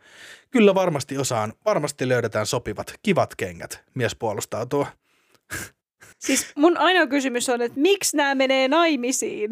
[0.52, 4.88] Kyllä varmasti osaan, varmasti löydetään sopivat, kivat kengät, mies puolustautuu.
[6.19, 9.50] Siis mun ainoa kysymys on, että miksi nämä menee naimisiin?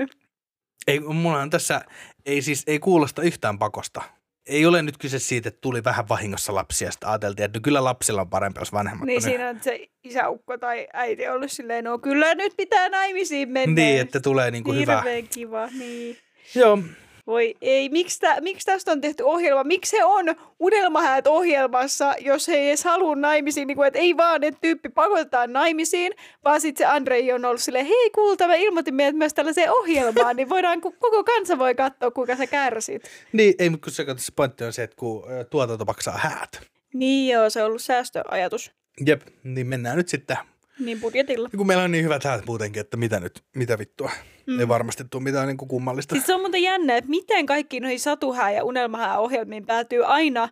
[0.87, 1.81] Ei, mulla on tässä,
[2.25, 4.01] ei siis, ei kuulosta yhtään pakosta
[4.45, 7.83] ei ole nyt kyse siitä, että tuli vähän vahingossa lapsia, sitten ajateltiin, että no kyllä
[7.83, 11.83] lapsilla on parempi, jos vanhemmat Niin on siinä on se isäukko tai äiti ollut silleen,
[11.83, 13.81] no kyllä nyt pitää naimisiin mennä.
[13.81, 14.95] Niin, että tulee niinku hyvä.
[14.95, 16.17] Hirveän kiva, niin.
[16.55, 16.79] Joo,
[17.27, 19.63] voi ei, miksi, tä, miksi tästä on tehty ohjelma?
[19.63, 20.25] Miksi se on
[20.59, 23.67] unelmahäät ohjelmassa, jos he ei edes halua naimisiin?
[23.67, 27.61] Niin kuin, että ei vaan, että tyyppi pakotetaan naimisiin, vaan sitten se Andrei on ollut
[27.61, 32.11] silleen, hei kuulta, mä ilmoitin meidät myös tällaiseen ohjelmaan, niin voidaan, koko kansa voi katsoa,
[32.11, 33.03] kuinka sä kärsit.
[33.33, 36.61] Niin, ei, mutta kun se, se pointti on se, että kun tuotanto maksaa häät.
[36.93, 38.71] Niin joo, se on ollut säästöajatus.
[39.05, 40.37] Jep, niin mennään nyt sitten
[40.79, 41.49] niin budjetilla.
[41.51, 44.11] Ja kun meillä on niin hyvät häät muutenkin, että mitä nyt, mitä vittua.
[44.47, 44.59] Mm.
[44.59, 46.15] Ei varmasti tule mitään niin kuin kummallista.
[46.15, 50.49] Siis se on muuten jännä, että miten kaikki noihin satuhää ja unelmahää ohjelmiin päätyy aina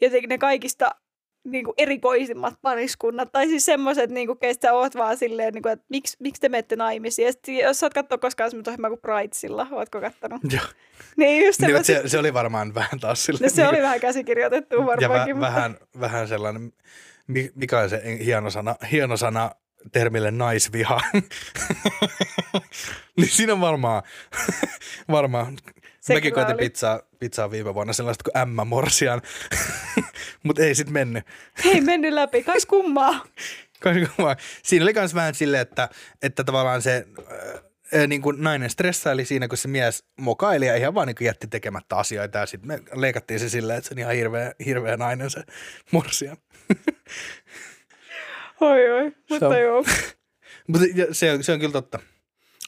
[0.00, 0.90] jotenkin ne kaikista
[1.44, 3.32] niin kuin erikoisimmat pariskunnat.
[3.32, 6.48] Tai siis semmoiset, niin kuin, keistä oot vaan silleen, niin kuin, että miksi, miksi te
[6.48, 7.26] menette naimisiin.
[7.26, 10.40] Ja sitten, jos sä oot katsoa koskaan semmoista ohjelmaa kuin Bridesilla, ootko kattonut?
[10.52, 10.62] Joo.
[11.16, 13.42] Niin, just niin, se, se, oli varmaan vähän taas silleen.
[13.42, 15.02] No, se niin, oli vähän käsikirjoitettu varmaankin.
[15.02, 15.40] Ja väh, mutta...
[15.40, 16.72] vähän, vähän sellainen,
[17.54, 19.50] mikä on se hieno sana, hieno sana
[19.92, 21.00] termille naisviha.
[23.16, 24.02] niin siinä on varmaan,
[25.10, 25.58] varmaan.
[26.12, 29.22] Mäkin koitin pizzaa, pizzaa viime vuonna sellaista kuin Emma Morsian,
[30.44, 31.24] mutta ei sitten mennyt.
[31.64, 33.24] Ei mennyt läpi, kais kummaa.
[33.80, 34.36] kais kummaa.
[34.62, 35.88] Siinä oli myös vähän silleen, että,
[36.22, 37.62] että tavallaan se äh,
[38.06, 41.46] niin kuin nainen stressaili siinä, kun se mies mokaili ja ihan vaan niin kuin jätti
[41.46, 42.38] tekemättä asioita.
[42.38, 45.42] Ja sitten me leikattiin se silleen, että se on ihan hirveä, hirveä nainen se
[45.92, 46.36] morsia.
[48.60, 49.84] Oi, oi, mutta se joo.
[50.66, 51.98] mutta se, on, se on kyllä totta.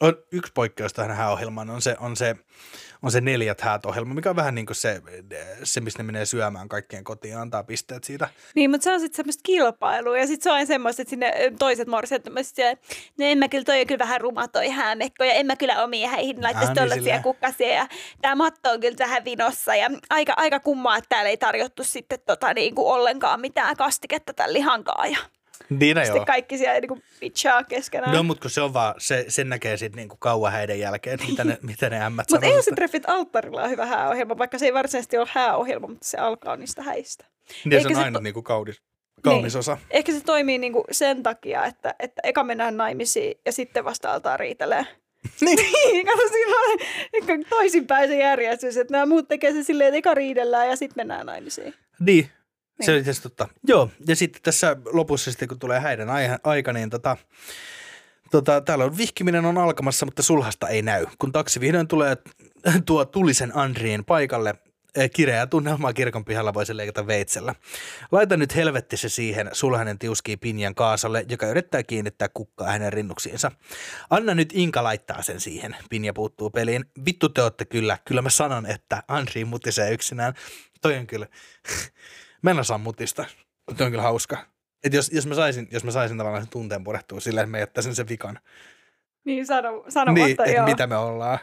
[0.01, 2.37] On, yksi poikkeus tähän hääohjelmaan on se, on se,
[3.03, 5.03] on se neljät häät ohjelma, mikä on vähän niin kuin se,
[5.65, 8.29] se, missä ne menee syömään kaikkien kotiin ja antaa pisteet siitä.
[8.55, 11.89] Niin, mutta se on sitten semmoista kilpailua ja sitten se on semmoista, että sinne toiset
[11.89, 12.23] morsiat
[13.19, 15.83] no en mä kyllä, toi on kyllä vähän ruma toi häämekko ja en mä kyllä
[15.83, 17.87] omia häihin laittaisi tuollaisia kukkasia ja
[18.23, 22.19] tämä matto on kyllä vähän vinossa ja aika, aika kummaa, että täällä ei tarjottu sitten
[22.27, 25.19] tota, niin kuin ollenkaan mitään kastiketta tämän lihankaan ja
[25.69, 26.27] niin Sitten joo.
[26.27, 28.17] kaikki siellä niin pitchaa keskenään.
[28.17, 31.27] No, mutta kun se on vaan, se, sen näkee sitten niinku kauan häiden jälkeen, että
[31.27, 34.67] mitä ne, mitä ne ämmät Mutta ei se treffit alttarilla on hyvä hääohjelma, vaikka se
[34.67, 37.25] ei varsinaisesti ole hääohjelma, mutta se alkaa niistä häistä.
[37.65, 38.23] Niin se on aina to...
[38.23, 38.83] niinku kaunis,
[39.23, 39.59] kaunis niin.
[39.59, 39.79] osa.
[39.91, 44.37] Ehkä se toimii niinku sen takia, että, että eka mennään naimisiin ja sitten vasta altaa
[44.37, 44.87] riitelee.
[45.41, 45.59] Niin.
[45.93, 50.69] niin, kato silloin toisinpäin se järjestys, että nämä muut tekee se silleen, että eka riidellään
[50.69, 51.75] ja sitten mennään naimisiin.
[52.01, 52.31] Niin,
[52.81, 52.87] niin.
[52.87, 53.49] Se oli tietysti totta.
[53.67, 56.09] Joo, ja sitten tässä lopussa sitten, kun tulee häiden
[56.45, 57.17] aika, niin tota,
[58.31, 61.07] tota, täällä on vihkiminen on alkamassa, mutta sulhasta ei näy.
[61.19, 62.17] Kun taksi vihdoin tulee
[62.87, 64.55] tuo tulisen Andriin paikalle,
[64.95, 67.55] eh, kireää tunnelmaa kirkon pihalla voisi leikata veitsellä.
[68.13, 73.53] Laita nyt helvetti se siihen, sulhanen tiuskii Pinjan kaasalle, joka yrittää kiinnittää kukkaa hänen rinnuksiinsa.
[74.11, 76.85] Anna nyt Inka laittaa sen siihen, Pinja puuttuu peliin.
[77.05, 80.35] Vittu te ootte kyllä, kyllä mä sanon, että Andri mutisee yksinään.
[80.81, 81.27] Toi on kyllä,
[82.43, 83.25] Mä en osaa mutista,
[83.69, 84.47] mutta on kyllä hauska.
[84.85, 87.59] Et jos, jos, mä saisin, jos mä saisin tavallaan sen tunteen purettua silleen, että mä
[87.59, 88.39] jättäisin sen vikan.
[89.25, 90.67] Niin, sano, sanomatta niin, että joo.
[90.67, 91.39] mitä me ollaan.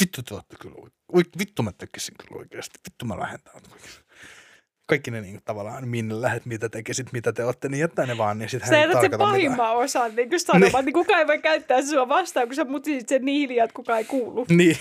[0.00, 0.74] Vittu te olette kyllä
[1.12, 1.38] oikein.
[1.38, 2.78] Vittu mä tekisin kyllä oikeasti.
[2.88, 3.40] Vittu mä lähden
[4.86, 8.38] kaikki ne niin, tavallaan, minne lähet, mitä tekisit, mitä te olette, niin jättää ne vaan,
[8.38, 10.84] niin sitten hän ei sen pahimman osan niin kuin sanomaan, niin.
[10.84, 13.98] niin kukaan ei voi käyttää sua vastaan, kun sä mutisit sen niin hiljaa, että kukaan
[13.98, 14.46] ei kuulu.
[14.48, 14.78] Niin,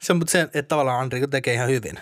[0.00, 1.98] se mutta se, että tavallaan Andri tekee ihan hyvin.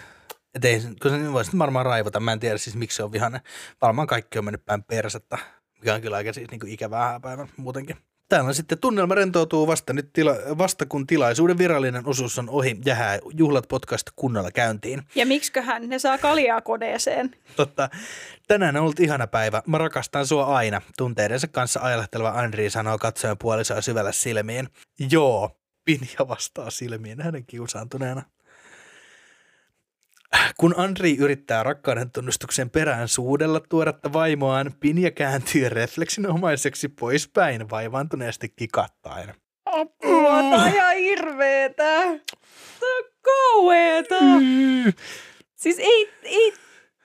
[0.54, 2.20] Et ei, kun se voisi varmaan raivota.
[2.20, 3.40] Mä en tiedä siis miksi se on vihainen.
[3.82, 5.38] Varmaan kaikki on mennyt päin persettä,
[5.78, 7.96] mikä on kyllä aika siis niin kuin ikävää päivän muutenkin.
[8.28, 12.94] Täällä sitten tunnelma rentoutuu vasta, nyt tila, vasta kun tilaisuuden virallinen osuus on ohi ja
[12.94, 15.02] hää juhlat podcast kunnolla käyntiin.
[15.14, 17.36] Ja miksiköhän ne saa kaljaa koneeseen?
[17.56, 17.88] Totta.
[18.48, 19.62] Tänään on ollut ihana päivä.
[19.66, 20.82] Mä rakastan sua aina.
[20.98, 24.68] Tunteidensa kanssa ailahteleva Andri sanoo katsoen puolisoa syvällä silmiin.
[25.10, 28.22] Joo, Pinja vastaa silmiin hänen kiusaantuneena.
[30.56, 39.34] Kun Andri yrittää rakkauden tunnustuksen perään suudella tuoretta vaimoaan, Pinja kääntyy refleksinomaiseksi poispäin vaivaantuneesti kikattaen.
[39.66, 41.74] Apua, tää on ihan hirveetä.
[41.74, 44.20] Tää on kauheeta.
[44.20, 44.92] Mm.
[45.54, 46.52] Siis ei, ei,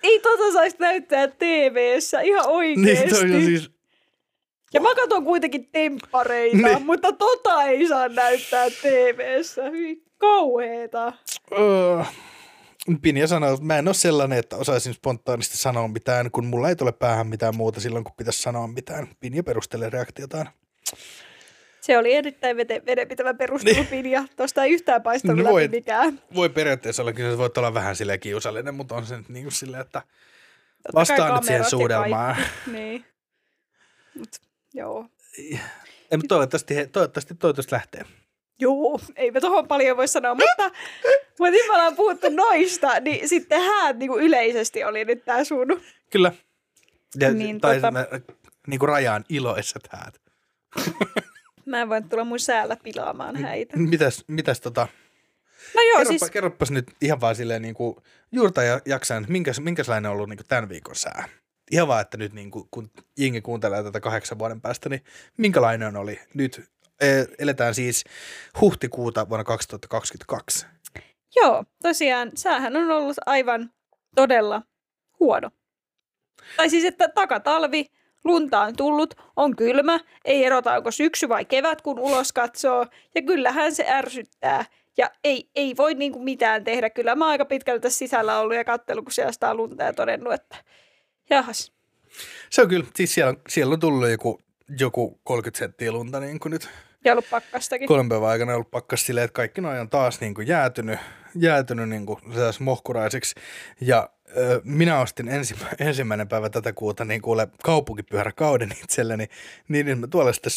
[0.04, 3.06] ei tota saisi näyttää TV-ssä ihan oikeesti.
[3.06, 3.72] Niin, toi on siis...
[4.74, 6.86] Ja mä katson kuitenkin temppareita, Niin.
[6.86, 9.70] mutta tota ei saa näyttää TV-ssä.
[9.70, 11.14] Hyi kauheeta.
[11.52, 12.06] Uh,
[13.02, 16.76] Pinja sanoo, että mä en ole sellainen, että osaisin spontaanisti sanoa mitään, kun mulla ei
[16.76, 19.08] tule päähän mitään muuta silloin, kun pitäisi sanoa mitään.
[19.20, 20.50] Pinja perustelee reaktiotaan.
[21.82, 26.22] Se oli erittäin vete, vedenpitävä perustelupin ja tosta ei yhtään paistanut No läpi voi- mikään.
[26.36, 29.44] Voi periaatteessa olla, kyllä se voi olla vähän silleen kiusallinen, mutta on se nyt niin
[29.46, 30.02] kuin silleen, että
[30.84, 32.36] Totta vastaan nyt siihen suudelmaan.
[32.72, 33.06] Niin.
[34.16, 34.30] Mut,
[34.74, 35.06] joo.
[35.38, 38.02] Ei, mutta toivottavasti, toivottavasti toivottavasti lähtee.
[38.60, 40.64] Joo, ei me tohon paljon voi sanoa, mutta,
[41.40, 45.44] mutta nyt me ollaan puhuttu noista, niin sitten häät niin kuin yleisesti oli nyt tää
[45.44, 45.82] sun.
[46.10, 46.32] Kyllä.
[47.20, 48.34] Ja, Niin, tai tota- tota...
[48.68, 50.22] niin kuin rajaan iloiset häät.
[51.66, 53.78] Mä en voi tulla mun säällä pilaamaan häitä.
[53.78, 54.88] Mitäs, mitäs tota,
[55.76, 57.98] No joo, kerropa, siis kerropas nyt ihan vaan silleen niin kuin
[58.32, 61.30] juurta ja jaksain, että minkäs, minkälainen on ollut niin kuin tämän viikon sää?
[61.72, 65.04] Ihan vaan, että nyt niin kuin, kun jengi kuuntelee tätä kahdeksan vuoden päästä, niin
[65.38, 66.70] minkälainen oli nyt?
[67.02, 68.04] Eh, Eletään siis
[68.62, 70.66] huhtikuuta vuonna 2022.
[71.36, 73.72] joo, tosiaan säähän on ollut aivan
[74.16, 74.62] todella
[75.20, 75.52] huono.
[76.58, 77.86] Tai siis, että takatalvi,
[78.24, 82.86] lunta on tullut, on kylmä, ei erota onko syksy vai kevät, kun ulos katsoo.
[83.16, 84.66] Ja kyllähän se ärsyttää.
[84.98, 86.90] Ja ei, ei voi niinku mitään tehdä.
[86.90, 89.94] Kyllä mä oon aika pitkälti tässä sisällä ollut ja katsellut, kun siellä sitä lunta ja
[89.94, 90.56] todennut, että
[91.30, 91.74] jahas.
[92.50, 94.42] Se on kyllä, siis siellä, on- siellä on tullut joku,
[94.80, 96.70] joku 30 senttiä lunta niin kuin nyt
[97.06, 97.88] Ja ollut pakkastakin.
[97.88, 101.00] kolmen päivän aikana ollut pakkas silleen, että kaikki noin on taas niin kuin jäätynyt,
[101.36, 102.20] jäätynyt niin kuin
[102.60, 103.36] mohkuraisiksi.
[103.82, 109.28] Ja ö, minä ostin ensimmä, ensimmäinen päivä tätä kuuta niin kuule kaupunkipyöräkauden itselleni,
[109.68, 110.52] niin mä tuolla sitten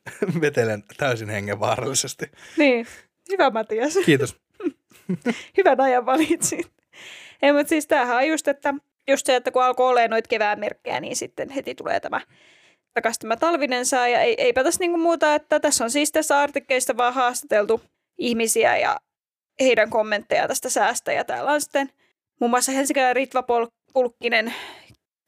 [0.40, 2.30] vetelen täysin hengenvaarallisesti.
[2.56, 2.86] Niin,
[3.32, 3.94] hyvä Matias.
[4.04, 4.36] Kiitos.
[5.58, 6.72] Hyvän ajan valitsit.
[7.42, 8.74] Ei, mutta siis tämähän on just, että,
[9.08, 12.20] just se, että kun alkoi olemaan noita kevään merkkejä, niin sitten heti tulee tämä
[12.94, 14.08] takaisin tämä talvinen sää.
[14.08, 17.80] Ja ei, eipä tässä niinku muuta, että tässä on siis tässä artikkeista vaan haastateltu
[18.18, 19.00] ihmisiä ja
[19.60, 21.12] heidän kommentteja tästä säästä.
[21.12, 21.90] Ja täällä on sitten
[22.40, 23.44] muun muassa Helsinkiläinen Ritva
[23.92, 24.54] Pulkkinen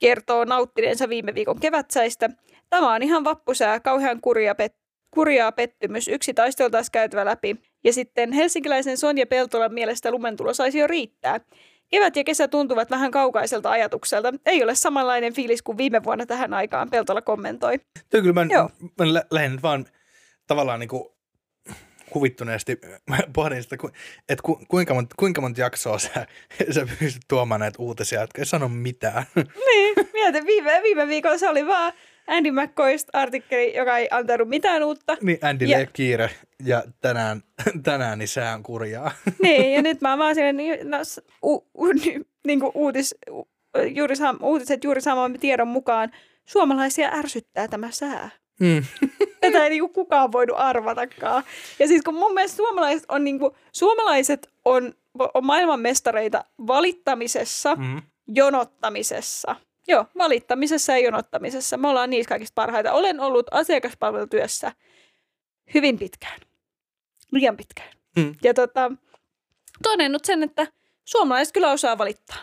[0.00, 2.30] kertoo nauttineensa viime viikon kevätsäistä.
[2.70, 6.08] Tämä on ihan vappusää, kauhean kurja pet- kurjaa pettymys.
[6.08, 7.56] Yksi taistelu taas käytävä läpi.
[7.84, 11.40] Ja sitten helsinkiläisen Sonja Peltolan mielestä lumentulo saisi jo riittää.
[11.90, 14.32] Kevät ja kesä tuntuvat vähän kaukaiselta ajatukselta.
[14.46, 17.80] Ei ole samanlainen fiilis kuin viime vuonna tähän aikaan, Peltola kommentoi.
[18.10, 18.70] Toi kyllä mä, Joo.
[18.98, 19.86] mä lä- lähdin nyt vaan
[20.46, 21.04] tavallaan niin kuin
[22.14, 22.80] huvittuneesti
[23.34, 23.76] pohdin sitä,
[24.28, 26.26] että ku, kuinka, monta, kuinka monta jaksoa sä,
[26.74, 29.24] sä pystyt tuomaan näitä uutisia, jotka ei sano mitään.
[29.66, 31.92] Niin, mietin, viime, viime viikolla se oli vaan
[32.26, 35.16] Andy McCoyst artikkeli, joka ei antanut mitään uutta.
[35.22, 36.30] niin Andy Ja- kiire
[36.64, 37.42] ja tänään,
[37.82, 39.10] tänään niin sää on kurjaa.
[39.42, 40.98] Niin, ja nyt mä vaan silleen, niin, no,
[41.44, 43.48] u, u, ni- niin kuin uutis, u,
[43.94, 46.10] juuri saam, uutiset juuri saamamme tiedon mukaan,
[46.44, 48.30] suomalaisia ärsyttää tämä sää.
[48.60, 48.84] Mm.
[49.40, 51.42] Tätä ei niinku kukaan voinut arvatakaan.
[51.78, 54.94] Ja siis kun mun mielestä suomalaiset on, niinku, suomalaiset on,
[55.34, 58.02] on maailmanmestareita valittamisessa, Mm.
[58.28, 59.56] jonottamisessa.
[59.88, 61.76] Joo, valittamisessa ja jonottamisessa.
[61.76, 62.92] Me ollaan niissä kaikista parhaita.
[62.92, 64.72] Olen ollut asiakaspalvelutyössä
[65.74, 66.40] hyvin pitkään.
[67.32, 67.92] Liian pitkään.
[68.16, 68.34] Mm.
[68.42, 68.92] Ja tota,
[69.82, 70.66] todennut sen, että
[71.04, 72.36] suomalaiset kyllä osaa valittaa.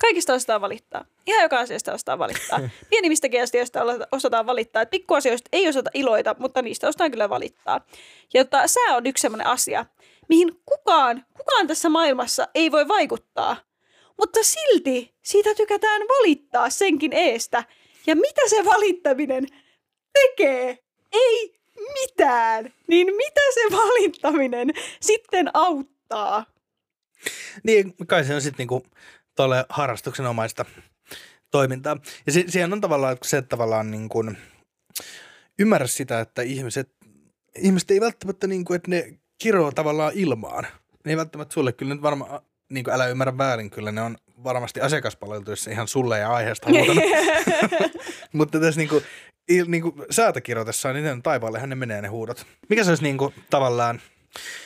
[0.00, 1.04] Kaikista osataan valittaa.
[1.26, 2.60] Ihan joka asiasta osataan valittaa.
[2.90, 3.80] Pienimmistäkin asioista
[4.12, 4.82] osataan valittaa.
[4.82, 7.80] Et pikkuasioista ei osata iloita, mutta niistä osataan kyllä valittaa.
[8.34, 9.86] Ja tota, sää on yksi sellainen asia,
[10.28, 13.56] mihin kukaan, kukaan tässä maailmassa ei voi vaikuttaa.
[14.18, 17.64] Mutta silti siitä tykätään valittaa senkin eestä.
[18.06, 19.46] Ja mitä se valittaminen
[20.12, 20.78] tekee?
[21.12, 21.54] Ei
[21.92, 22.72] mitään.
[22.88, 26.46] Niin mitä se valittaminen sitten auttaa?
[27.62, 28.86] Niin, kai se on sitten niinku
[29.36, 30.64] tuolle harrastuksenomaista
[31.50, 31.96] toimintaa.
[32.26, 34.08] Ja se, siihen on tavallaan se, että tavallaan niin
[35.58, 36.90] ymmärrä sitä, että ihmiset,
[37.58, 40.66] ihmiset ei välttämättä niin kuin, että ne kiroo tavallaan ilmaan.
[41.04, 42.40] Ne ei välttämättä sulle, kyllä nyt varmaan,
[42.70, 47.04] niin kuin älä ymmärrä väärin, kyllä ne on varmasti asiakaspalveluissa ihan sulle ja aiheesta huutanut.
[48.32, 49.04] Mutta tässä niin kuin,
[49.66, 52.46] niin kuin säätä kirjoitessaan, niin ne taivaallehan ne menee ne huudot.
[52.68, 54.00] Mikä se olisi niin kuin, tavallaan,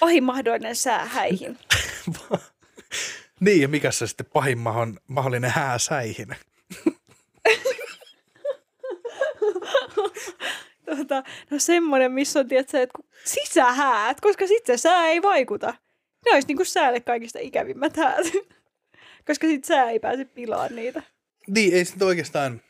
[0.00, 1.58] Pahin mahdollinen sää häihin.
[3.40, 6.28] niin ja mikä se sitten pahin mahon, mahdollinen hää säihin?
[10.96, 15.74] Tota, no semmoinen, missä on tietysti, että sisähäät, koska sitten sää ei vaikuta.
[16.24, 18.26] Ne olisi niinku säälle kaikista ikävimmät häät.
[19.26, 21.02] koska sit sä ei pääse pilaan niitä.
[21.46, 22.60] Niin, ei sitten oikeastaan,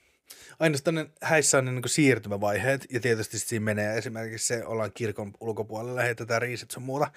[0.61, 5.33] ainoastaan ne häissä on ne niin siirtymävaiheet, ja tietysti siinä menee esimerkiksi se, ollaan kirkon
[5.41, 7.11] ulkopuolella, heitetään riisit sun muuta,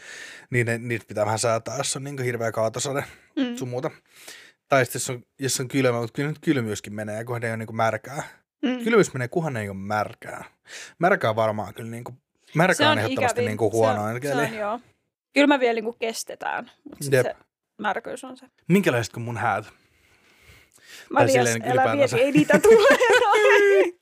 [0.50, 3.04] niin ne, niitä pitää vähän säätää, jos on niin hirveä kaatosade
[3.36, 3.56] mm.
[3.56, 3.92] sun muuta.
[4.70, 7.58] Tai sitten jos on, jos on kylmä, mutta kyllä nyt kylmyyskin menee, kun ei ole
[7.58, 8.24] niin märkää.
[8.62, 8.84] Mm.
[8.84, 10.44] Kylmyys menee, kunhan ei ole märkää.
[11.00, 12.18] Märkää varmaan kyllä niin kuin,
[12.54, 14.02] märkää on, on ehdottomasti niin kuin huono.
[14.02, 14.80] Se on, se on, joo.
[15.34, 17.36] Kyllä mä vielä niin kuin kestetään, mutta se
[17.78, 18.46] märkyys on se.
[18.68, 19.66] Minkälaiset kuin mun häät?
[21.10, 22.98] Matias, älä mieti, ei niitä tule.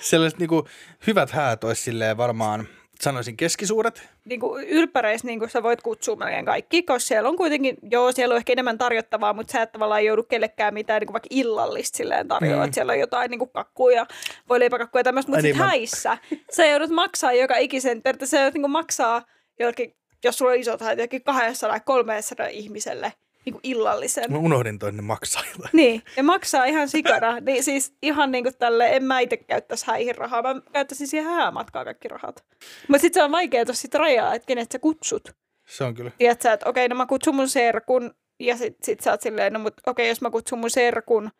[0.00, 0.66] Sellaiset niin kuin,
[1.06, 2.68] hyvät häät olisi silleen varmaan,
[3.00, 4.08] sanoisin keskisuuret.
[4.24, 8.12] Niin kuin ylppäreissä niin kuin sä voit kutsua melkein kaikki, koska siellä on kuitenkin, joo,
[8.12, 11.28] siellä on ehkä enemmän tarjottavaa, mutta sä et tavallaan joudu kellekään mitään niin kuin vaikka
[11.30, 12.72] illallista silleen tarjoa, mm.
[12.72, 14.06] siellä on jotain niin kuin kakkuja,
[14.48, 16.18] voi leipäkakkuja ja tämmöistä, mutta sitten niin, häissä
[16.56, 19.22] sä joudut maksaa joka ikisen, että sä joudut niin kuin maksaa
[19.58, 23.12] jollekin, jos sulla on isot häät, jokin 200-300 ihmiselle–
[23.46, 24.32] niin kuin illallisen.
[24.32, 25.70] Mä unohdin toinen maksaa jotain.
[25.72, 27.40] Niin, ja maksaa ihan sikana.
[27.46, 31.32] niin siis ihan niin kuin tälle, en mä itse käyttäisi häihin rahaa, mä käyttäisin siihen
[31.32, 32.44] häämatkaa kaikki rahat.
[32.88, 35.36] Mutta sitten se on vaikea tuossa sit rajaa, että kenet sä kutsut.
[35.68, 36.10] Se on kyllä.
[36.18, 39.58] Tiedätkö, että okei, no mä kutsun mun serkun, ja sit, sit sä oot silleen, no
[39.58, 41.30] mutta okei, jos mä kutsun mun serkun,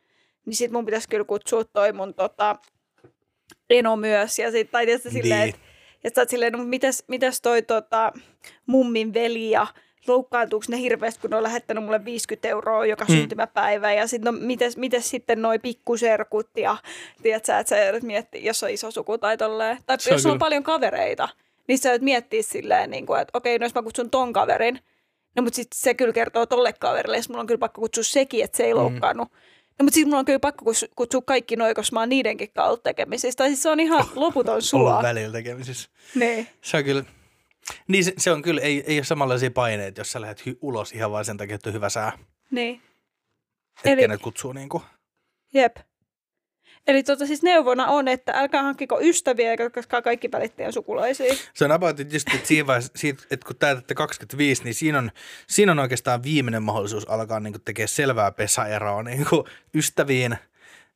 [0.47, 2.57] niin sit mun pitäisi kyllä kutsua toi mun tota,
[3.70, 5.55] eno myös, ja sit, tai tietysti silleen, niin.
[5.55, 5.66] että
[6.07, 8.13] ja sä oot silleen, no mitäs, mitäs toi tota,
[8.67, 9.67] mummin veli ja
[10.07, 13.15] loukkaantuuko ne hirveästi, kun ne on lähettänyt mulle 50 euroa joka mm.
[13.15, 13.93] syntymäpäivä.
[13.93, 16.77] Ja sitten no, mites, mites sitten noi pikkuserkut ja
[17.23, 19.79] tiedätkö, että sä joudut miettiä, jos on iso suku tai tolleen.
[19.87, 21.29] Tai se jos on, on paljon kavereita,
[21.69, 24.81] niin sä joudut miettiä silleen, niin kuin, että okei, no jos mä kutsun ton kaverin,
[25.37, 28.45] no mutta sitten se kyllä kertoo tolle kaverille, jos mulla on kyllä pakko kutsua sekin,
[28.45, 28.81] että se ei mm.
[28.81, 29.29] loukkaannut.
[29.79, 30.64] No mutta sitten mulla on kyllä pakko
[30.97, 33.37] kutsua kaikki noin, koska mä oon niidenkin kautta tekemisissä.
[33.37, 34.91] Tai siis se on ihan loputon sula.
[34.91, 35.91] Ollut välillä tekemisissä.
[36.14, 36.49] Niin.
[36.62, 37.05] Se on kyllä,
[37.89, 40.93] niin se, se on kyllä, ei, ei ole samanlaisia paineita, jos sä lähdet hy- ulos
[40.93, 42.18] ihan vain sen takia, että on hyvä sää.
[42.51, 42.83] Niin.
[43.85, 44.03] Eli...
[44.03, 44.83] kenet kutsuu niin kuin.
[45.55, 45.77] Jep.
[46.87, 51.34] Eli tota siis neuvona on, että älkää hankkiko ystäviä, koska kaikki välittäjän sukulaisia.
[51.55, 55.11] Se on about just, että siinä siitä, että kun täytätte 25, niin siinä on,
[55.47, 59.26] siinä on oikeastaan viimeinen mahdollisuus alkaa niin tekemään selvää pesäeroa niin
[59.74, 60.37] ystäviin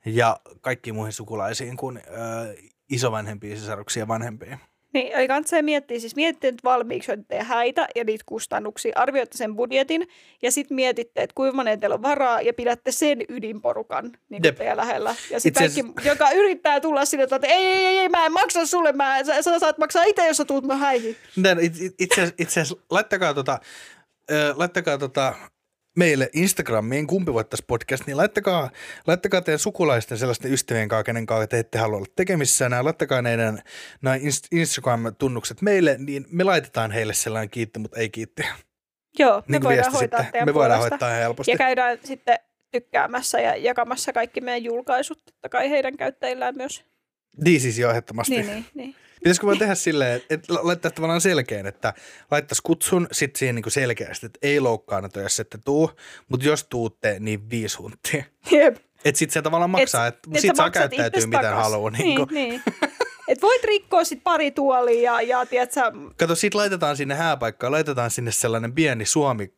[0.07, 2.55] ja kaikkiin muihin sukulaisiin kuin ö,
[2.91, 3.59] isovanhempiin,
[3.99, 4.59] ja vanhempiin.
[4.93, 9.57] Niin, eli kannattaa miettiä, siis mietitte nyt valmiiksi teidän häitä ja niitä kustannuksia, arvioitte sen
[9.57, 10.09] budjetin
[10.43, 14.77] ja sitten mietitte, että kuinka monen teillä on varaa ja pidätte sen ydinporukan niin teidän
[14.77, 15.15] lähellä.
[15.31, 16.09] Ja sitten kaikki, asiassa...
[16.09, 19.43] joka yrittää tulla sinne, että ei, ei, ei, ei, mä en maksa sulle, mä, sä,
[19.43, 21.17] sä saat maksaa itse, jos sä tuut mä häihin.
[22.39, 23.61] Itse asiassa, laittakaa tota,
[24.55, 25.35] laittakaa tota
[26.01, 28.71] meille Instagramiin, kumpi voittaisi podcast, niin laittakaa,
[29.07, 33.23] laittakaa teidän sukulaisten sellaisten ystävien kanssa, kenen kanssa te ette halua olla tekemissä, ja laittakaa
[33.23, 34.17] nämä
[34.53, 38.43] Instagram-tunnukset meille, niin me laitetaan heille sellainen kiitti, mutta ei kiitti.
[39.19, 40.45] Joo, me niin voidaan hoitaa sitten.
[40.47, 41.51] Me voidaan hoitaa helposti.
[41.51, 42.39] Ja käydään sitten
[42.71, 46.85] tykkäämässä ja jakamassa kaikki meidän julkaisut, totta kai heidän käyttäjillään myös.
[47.45, 48.35] Niin siis jo ehdottomasti.
[48.35, 48.95] Niin, niin, niin.
[49.21, 51.95] Pitäisikö vaan tehdä silleen, että laittaa tavallaan selkeän, että
[52.31, 55.91] laittaisi kutsun sitten siihen niin selkeästi, että ei loukkaanneta, jos ette tuu,
[56.29, 58.25] mutta jos tuutte, niin viisi huntia.
[58.51, 58.77] Jep.
[59.05, 61.91] Että sitten se tavallaan maksaa, että et, et sit saa käyttäytyä miten haluaa.
[61.91, 62.63] Niin, niin, niin.
[63.29, 65.81] Et voit rikkoa sit pari tuolia ja, ja tiedätkö,
[66.17, 69.53] Kato, sit laitetaan sinne hääpaikkaan, laitetaan sinne sellainen pieni suomi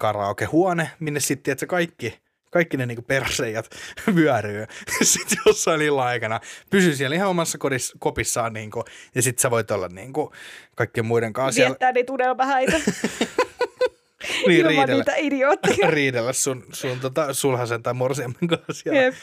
[0.53, 2.23] huone, minne sitten kaikki
[2.53, 3.71] kaikki ne niinku perseijät
[4.17, 4.67] vyöryy
[5.03, 6.41] sitten jossain illan aikana.
[6.71, 8.85] Pysy siellä ihan omassa kodis, kopissaan niinku,
[9.15, 10.33] ja sitten sä voit olla niinku
[10.77, 11.63] kaikkien muiden kanssa.
[11.63, 12.81] Viettää niitä unelmahäitä.
[14.47, 15.91] niin, Ilman riidellä, niitä idiootteja.
[16.01, 18.95] riidellä sun, sun tota, sulhasen tai morsiammen kanssa.
[18.95, 19.15] Jep.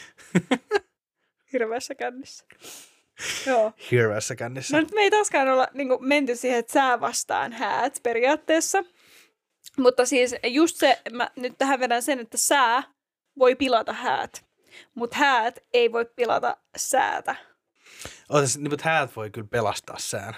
[1.52, 2.44] Hirveässä kännissä.
[3.46, 3.72] Joo.
[3.90, 4.76] Hirveässä kännissä.
[4.76, 8.84] No nyt me ei taaskaan olla niin kuin, menty siihen, että sää vastaan häät periaatteessa.
[9.78, 12.82] Mutta siis just se, mä nyt tähän vedän sen, että sää
[13.38, 14.46] voi pilata häät,
[14.94, 17.36] mutta häät ei voi pilata säätä.
[18.28, 20.36] Ootas, niin, mutta häät voi kyllä pelastaa sään.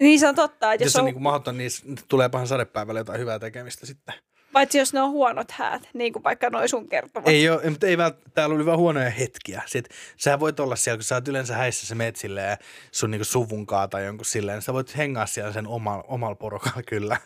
[0.00, 0.72] Niin se on totta.
[0.72, 1.70] Että jos, jos on, on niin mahdoton, niin
[2.08, 4.14] tulee pahan sadepäivällä jotain hyvää tekemistä sitten.
[4.52, 7.28] Paitsi jos ne on huonot häät, niin kuin vaikka noin sun kertovat.
[7.28, 9.62] Ei ole, mutta ei välttämättä, täällä oli vaan huonoja hetkiä.
[9.66, 12.56] Sitten, sä voit olla siellä, kun sä oot yleensä häissä, sä meet silleen
[12.92, 17.16] sun niin suvun tai jonkun silleen, sä voit hengaa siellä sen omalla, omalla porukalla kyllä.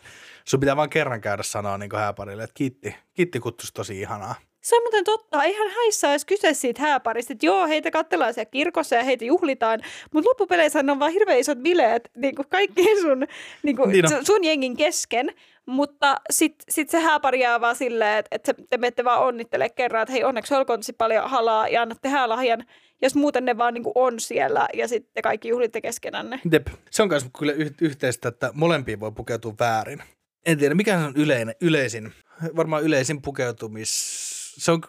[0.45, 4.35] Sun pitää vaan kerran käydä sanoa niin hääparille, että kiitti, kiitti kutsus tosi ihanaa.
[4.63, 5.43] Se on muuten totta.
[5.43, 9.79] Eihän häissä olisi kyse siitä hääparista, että joo, heitä katsellaan siellä kirkossa ja heitä juhlitaan,
[10.13, 13.27] mutta loppupeleissä on vaan hirveän isot bileet niin kuin kaikki sun,
[13.63, 15.33] niin kuin niin sun jengin kesken.
[15.65, 20.01] Mutta sitten sit se hääpari jää vaan silleen, että, että te menette vaan onnittele kerran,
[20.01, 22.65] että hei onneksi olkoon tosi paljon halaa ja annatte häälahjan.
[23.01, 26.39] Jos muuten ne vaan niin kuin on siellä ja sitten kaikki juhlitte keskenänne.
[26.51, 26.67] Dep.
[26.91, 30.03] Se on myös kyllä yhteistä, että molempiin voi pukeutua väärin.
[30.45, 32.13] En tiedä, mikä on yleinen, yleisin,
[32.55, 34.81] varmaan yleisin pukeutumis se on...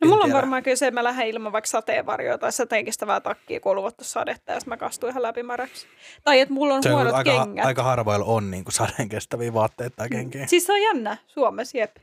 [0.00, 3.60] No mulla on varmaan kyllä se, että mä lähden ilman vaikka sateenvarjoa tai sateenkestävää takkia,
[3.60, 5.86] kun on luvattu sadetta ja mä kastun ihan läpimäräksi.
[6.24, 7.66] Tai että mulla on Se on huonot aika, kengät.
[7.66, 10.46] aika harvoilla on niin kuin sadeen kestäviä vaatteita tai kenkiä.
[10.46, 11.96] Siis se on jännä Suomessa, jep.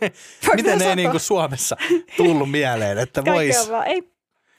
[0.56, 1.76] Miten ne ei niin kuin Suomessa
[2.16, 3.70] tullut mieleen, että vois...
[3.70, 4.12] vaan, ei,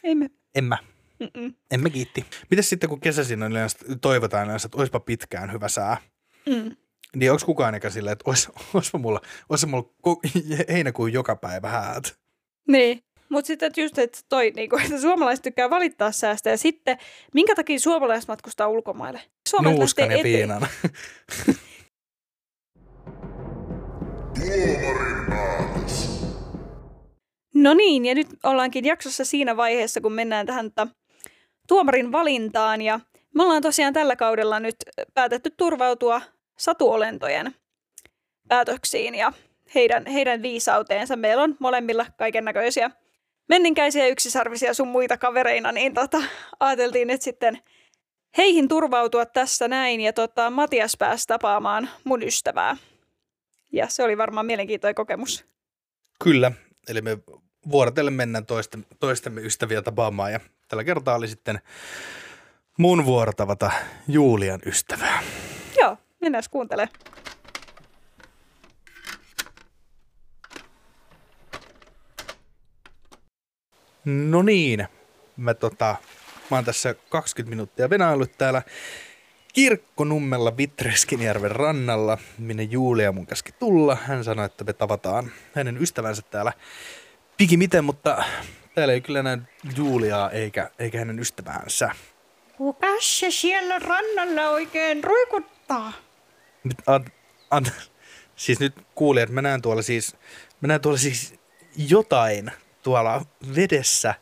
[0.03, 0.29] ei me.
[0.55, 0.77] En mä.
[1.19, 1.53] Mm-mm.
[1.71, 2.25] En mä kiitti.
[2.51, 5.97] Mites sitten kun kesäisin on yleensä, toivotaan yleensä, että oispa pitkään hyvä sää.
[6.45, 6.75] Mm.
[7.15, 9.89] Niin onko kukaan eikä silleen, että ois, oispa mulla, oispa mulla
[10.73, 12.22] heinäkuun joka päivä häät.
[12.67, 12.99] Niin.
[13.29, 16.97] Mutta sitten että just, että toi, niinku, että suomalaiset tykkää valittaa säästä ja sitten
[17.33, 19.21] minkä takia suomalaiset matkustaa ulkomaille?
[19.49, 20.67] Suomalaiset Nuuskan ja piinan.
[27.53, 30.87] No niin, ja nyt ollaankin jaksossa siinä vaiheessa, kun mennään tähän tota,
[31.67, 32.81] tuomarin valintaan.
[32.81, 32.99] Ja
[33.35, 34.75] me ollaan tosiaan tällä kaudella nyt
[35.13, 36.21] päätetty turvautua
[36.57, 37.55] satuolentojen
[38.47, 39.33] päätöksiin ja
[39.75, 41.15] heidän, heidän viisauteensa.
[41.15, 42.91] Meillä on molemmilla kaiken näköisiä
[43.49, 46.17] menninkäisiä yksisarvisia sun muita kavereina, niin tota,
[46.59, 47.59] ajateltiin nyt sitten
[48.37, 50.01] heihin turvautua tässä näin.
[50.01, 52.77] Ja tota, Matias pääsi tapaamaan mun ystävää.
[53.71, 55.45] Ja se oli varmaan mielenkiintoinen kokemus.
[56.23, 56.51] Kyllä,
[56.87, 57.17] eli me
[57.71, 61.59] vuorotellen mennään toisten, toistemme ystäviä tapaamaan ja tällä kertaa oli sitten
[62.77, 63.71] mun vuoro tavata
[64.07, 65.23] Julian ystävää.
[65.79, 66.99] Joo, mennään kuuntelemaan.
[74.05, 74.87] No niin,
[75.37, 75.95] mä, tota,
[76.51, 78.61] mä oon tässä 20 minuuttia venailut täällä
[79.53, 83.95] Kirkkonummella Vitreskinjärven rannalla, minne Julia mun käski tulla.
[83.95, 86.53] Hän sanoi, että me tavataan hänen ystävänsä täällä
[87.37, 88.23] pikimiten, mutta
[88.75, 89.37] täällä ei kyllä näy
[89.77, 91.91] Juliaa eikä, eikä hänen ystäväänsä.
[92.57, 95.93] Kukas se siellä rannalla oikein ruikuttaa?
[96.63, 97.05] Nyt, an,
[97.51, 97.65] an,
[98.35, 100.15] siis nyt kuulijat, mä näen tuolla siis,
[100.61, 101.33] mä näen tuolla siis
[101.77, 102.51] jotain
[102.83, 103.25] tuolla
[103.55, 104.15] vedessä,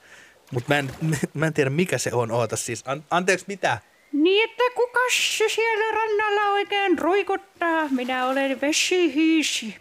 [0.52, 0.92] mutta mä en,
[1.34, 2.32] mä en tiedä mikä se on.
[2.32, 3.78] Oota siis, an, anteeksi mitä?
[4.14, 7.88] Niin, että kukas se siellä rannalla oikein ruikuttaa?
[7.90, 9.76] Minä olen vesihiisi.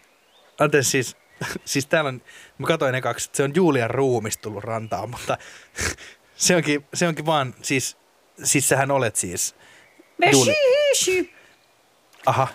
[0.59, 1.17] Anteeksi siis,
[1.65, 2.21] siis täällä on,
[2.57, 5.37] mä katsoin ekaksi, että se on Julian ruumis tullut rantaan, mutta
[6.35, 7.97] se onkin, se onkin vaan, siis,
[8.43, 9.55] siis sähän olet siis.
[10.21, 11.33] Vesihiisi.
[12.25, 12.47] aha,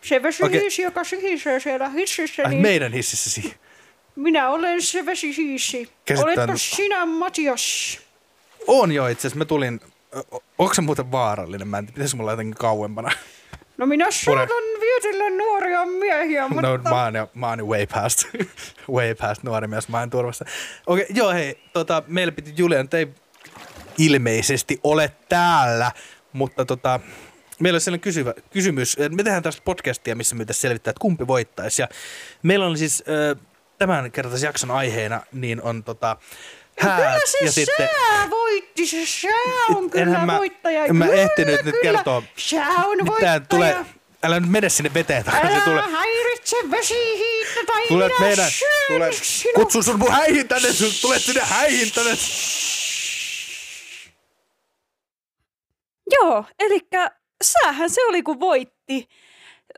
[0.00, 3.54] Se vesihiisi, joka sihisee siellä hississä, ai, niin meidän hississäsi.
[4.16, 5.92] Minä olen se vesihiisi.
[6.04, 6.42] Käsittämättä.
[6.42, 7.98] Oletko sinä Matias?
[8.66, 9.80] On jo itse asiassa, mä tulin,
[10.32, 11.68] o- onko se muuten vaarallinen?
[11.68, 13.10] Mä en tiedä, mulla jotenkin kauempana?
[13.78, 16.62] No minä saatan vietellä nuoria miehiä, mutta...
[16.62, 18.24] No mä oon, jo, mä oon jo way past,
[18.96, 20.44] way past nuori mies, mä oon turvassa.
[20.86, 23.08] Okei, okay, joo hei, tota, meillä piti Julian, ei
[23.98, 25.92] ilmeisesti ole täällä,
[26.32, 27.00] mutta tota,
[27.60, 28.96] meillä on sellainen kysyvä, kysymys.
[28.98, 31.82] Me tehdään tästä podcastia, missä me pitäisi selvittää, että kumpi voittaisi.
[31.82, 31.88] Ja
[32.42, 33.42] meillä on siis äh,
[33.78, 36.16] tämän kertaisen jakson aiheena, niin on tota,
[36.80, 37.88] häät Kyllä se ja sitten...
[37.88, 40.84] sää voitti, se sää on kyllä mä- voittaja.
[40.84, 41.82] en mä Kyllä, ehtinyt nyt kyllä.
[41.94, 42.22] kertoa.
[42.36, 43.40] Sää on Nyt voittaja.
[43.40, 43.76] tää tulee,
[44.22, 45.50] älä nyt mene sinne veteen takaisin.
[45.56, 48.50] Älä Tulee, häiritse vesihiittä tai tulet minä meidän,
[49.22, 49.54] sinut.
[49.54, 52.12] kutsu sun mun häihin tänne, sun, tulet sinne häihin tänne.
[56.10, 56.80] Joo, eli
[57.44, 59.08] säähän se oli, kun voitti.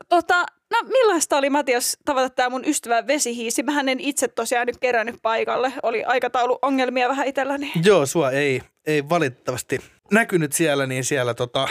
[0.09, 3.63] Tota, no millaista oli Matias tavata tämä mun ystävä vesihiisi?
[3.63, 5.73] Mähän en itse tosiaan nyt kerännyt paikalle.
[5.83, 7.71] Oli aikatauluongelmia vähän itselläni.
[7.83, 9.79] Joo, sua ei, ei valitettavasti
[10.11, 11.67] näkynyt siellä, niin siellä tota,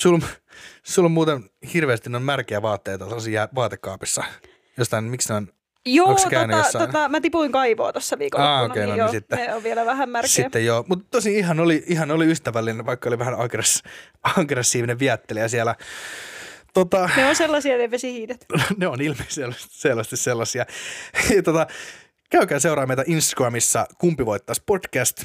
[0.00, 0.18] sul,
[0.82, 4.24] sulla on muuten hirveästi on märkiä vaatteita sellaisia jää- vaatekaapissa.
[4.78, 5.48] Jostain, miksi ne on?
[5.86, 6.86] Joo, tota, jossain?
[6.86, 9.86] tota, mä tipuin kaivoa tuossa viikonloppuna, Ah, okei, no niin niin sitten- ne on vielä
[9.86, 10.28] vähän märkiä.
[10.28, 13.82] Sitten joo, mutta tosi ihan oli, ihan oli ystävällinen, vaikka oli vähän aggress,
[14.38, 15.74] aggressiivinen viettelijä siellä.
[16.74, 18.46] Tota, Ne on sellaisia ne vesihiidet.
[18.78, 20.66] ne on ilmeisesti selvästi sellaisia.
[21.36, 21.66] Ja tota,
[22.30, 25.24] käykää seuraa meitä Instagramissa Kumpi voittaisi podcast.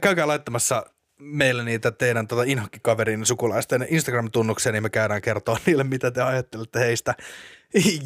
[0.00, 0.86] Käykää laittamassa
[1.18, 6.80] meille niitä teidän tota inhokkikaverin sukulaisten Instagram-tunnuksia, niin me käydään kertoa niille, mitä te ajattelette
[6.80, 7.14] heistä.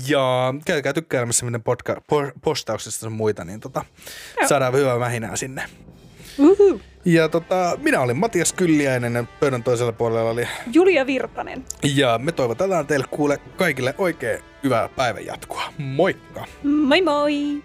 [0.08, 3.84] Ja käykää tykkäämässä meidän podca- po- postauksista ja muita, niin tota,
[4.40, 4.48] Joo.
[4.48, 5.62] saadaan hyvää mähinää sinne.
[6.38, 6.80] Uhu.
[7.04, 10.48] Ja tota, minä olin Matias Kylliäinen ja pöydän toisella puolella oli.
[10.72, 11.64] Julia Virtanen.
[11.96, 15.62] Ja me toivotetaan teille kuule kaikille oikein hyvää päivän jatkoa.
[15.78, 16.44] Moikka!
[16.62, 17.62] Moi moi!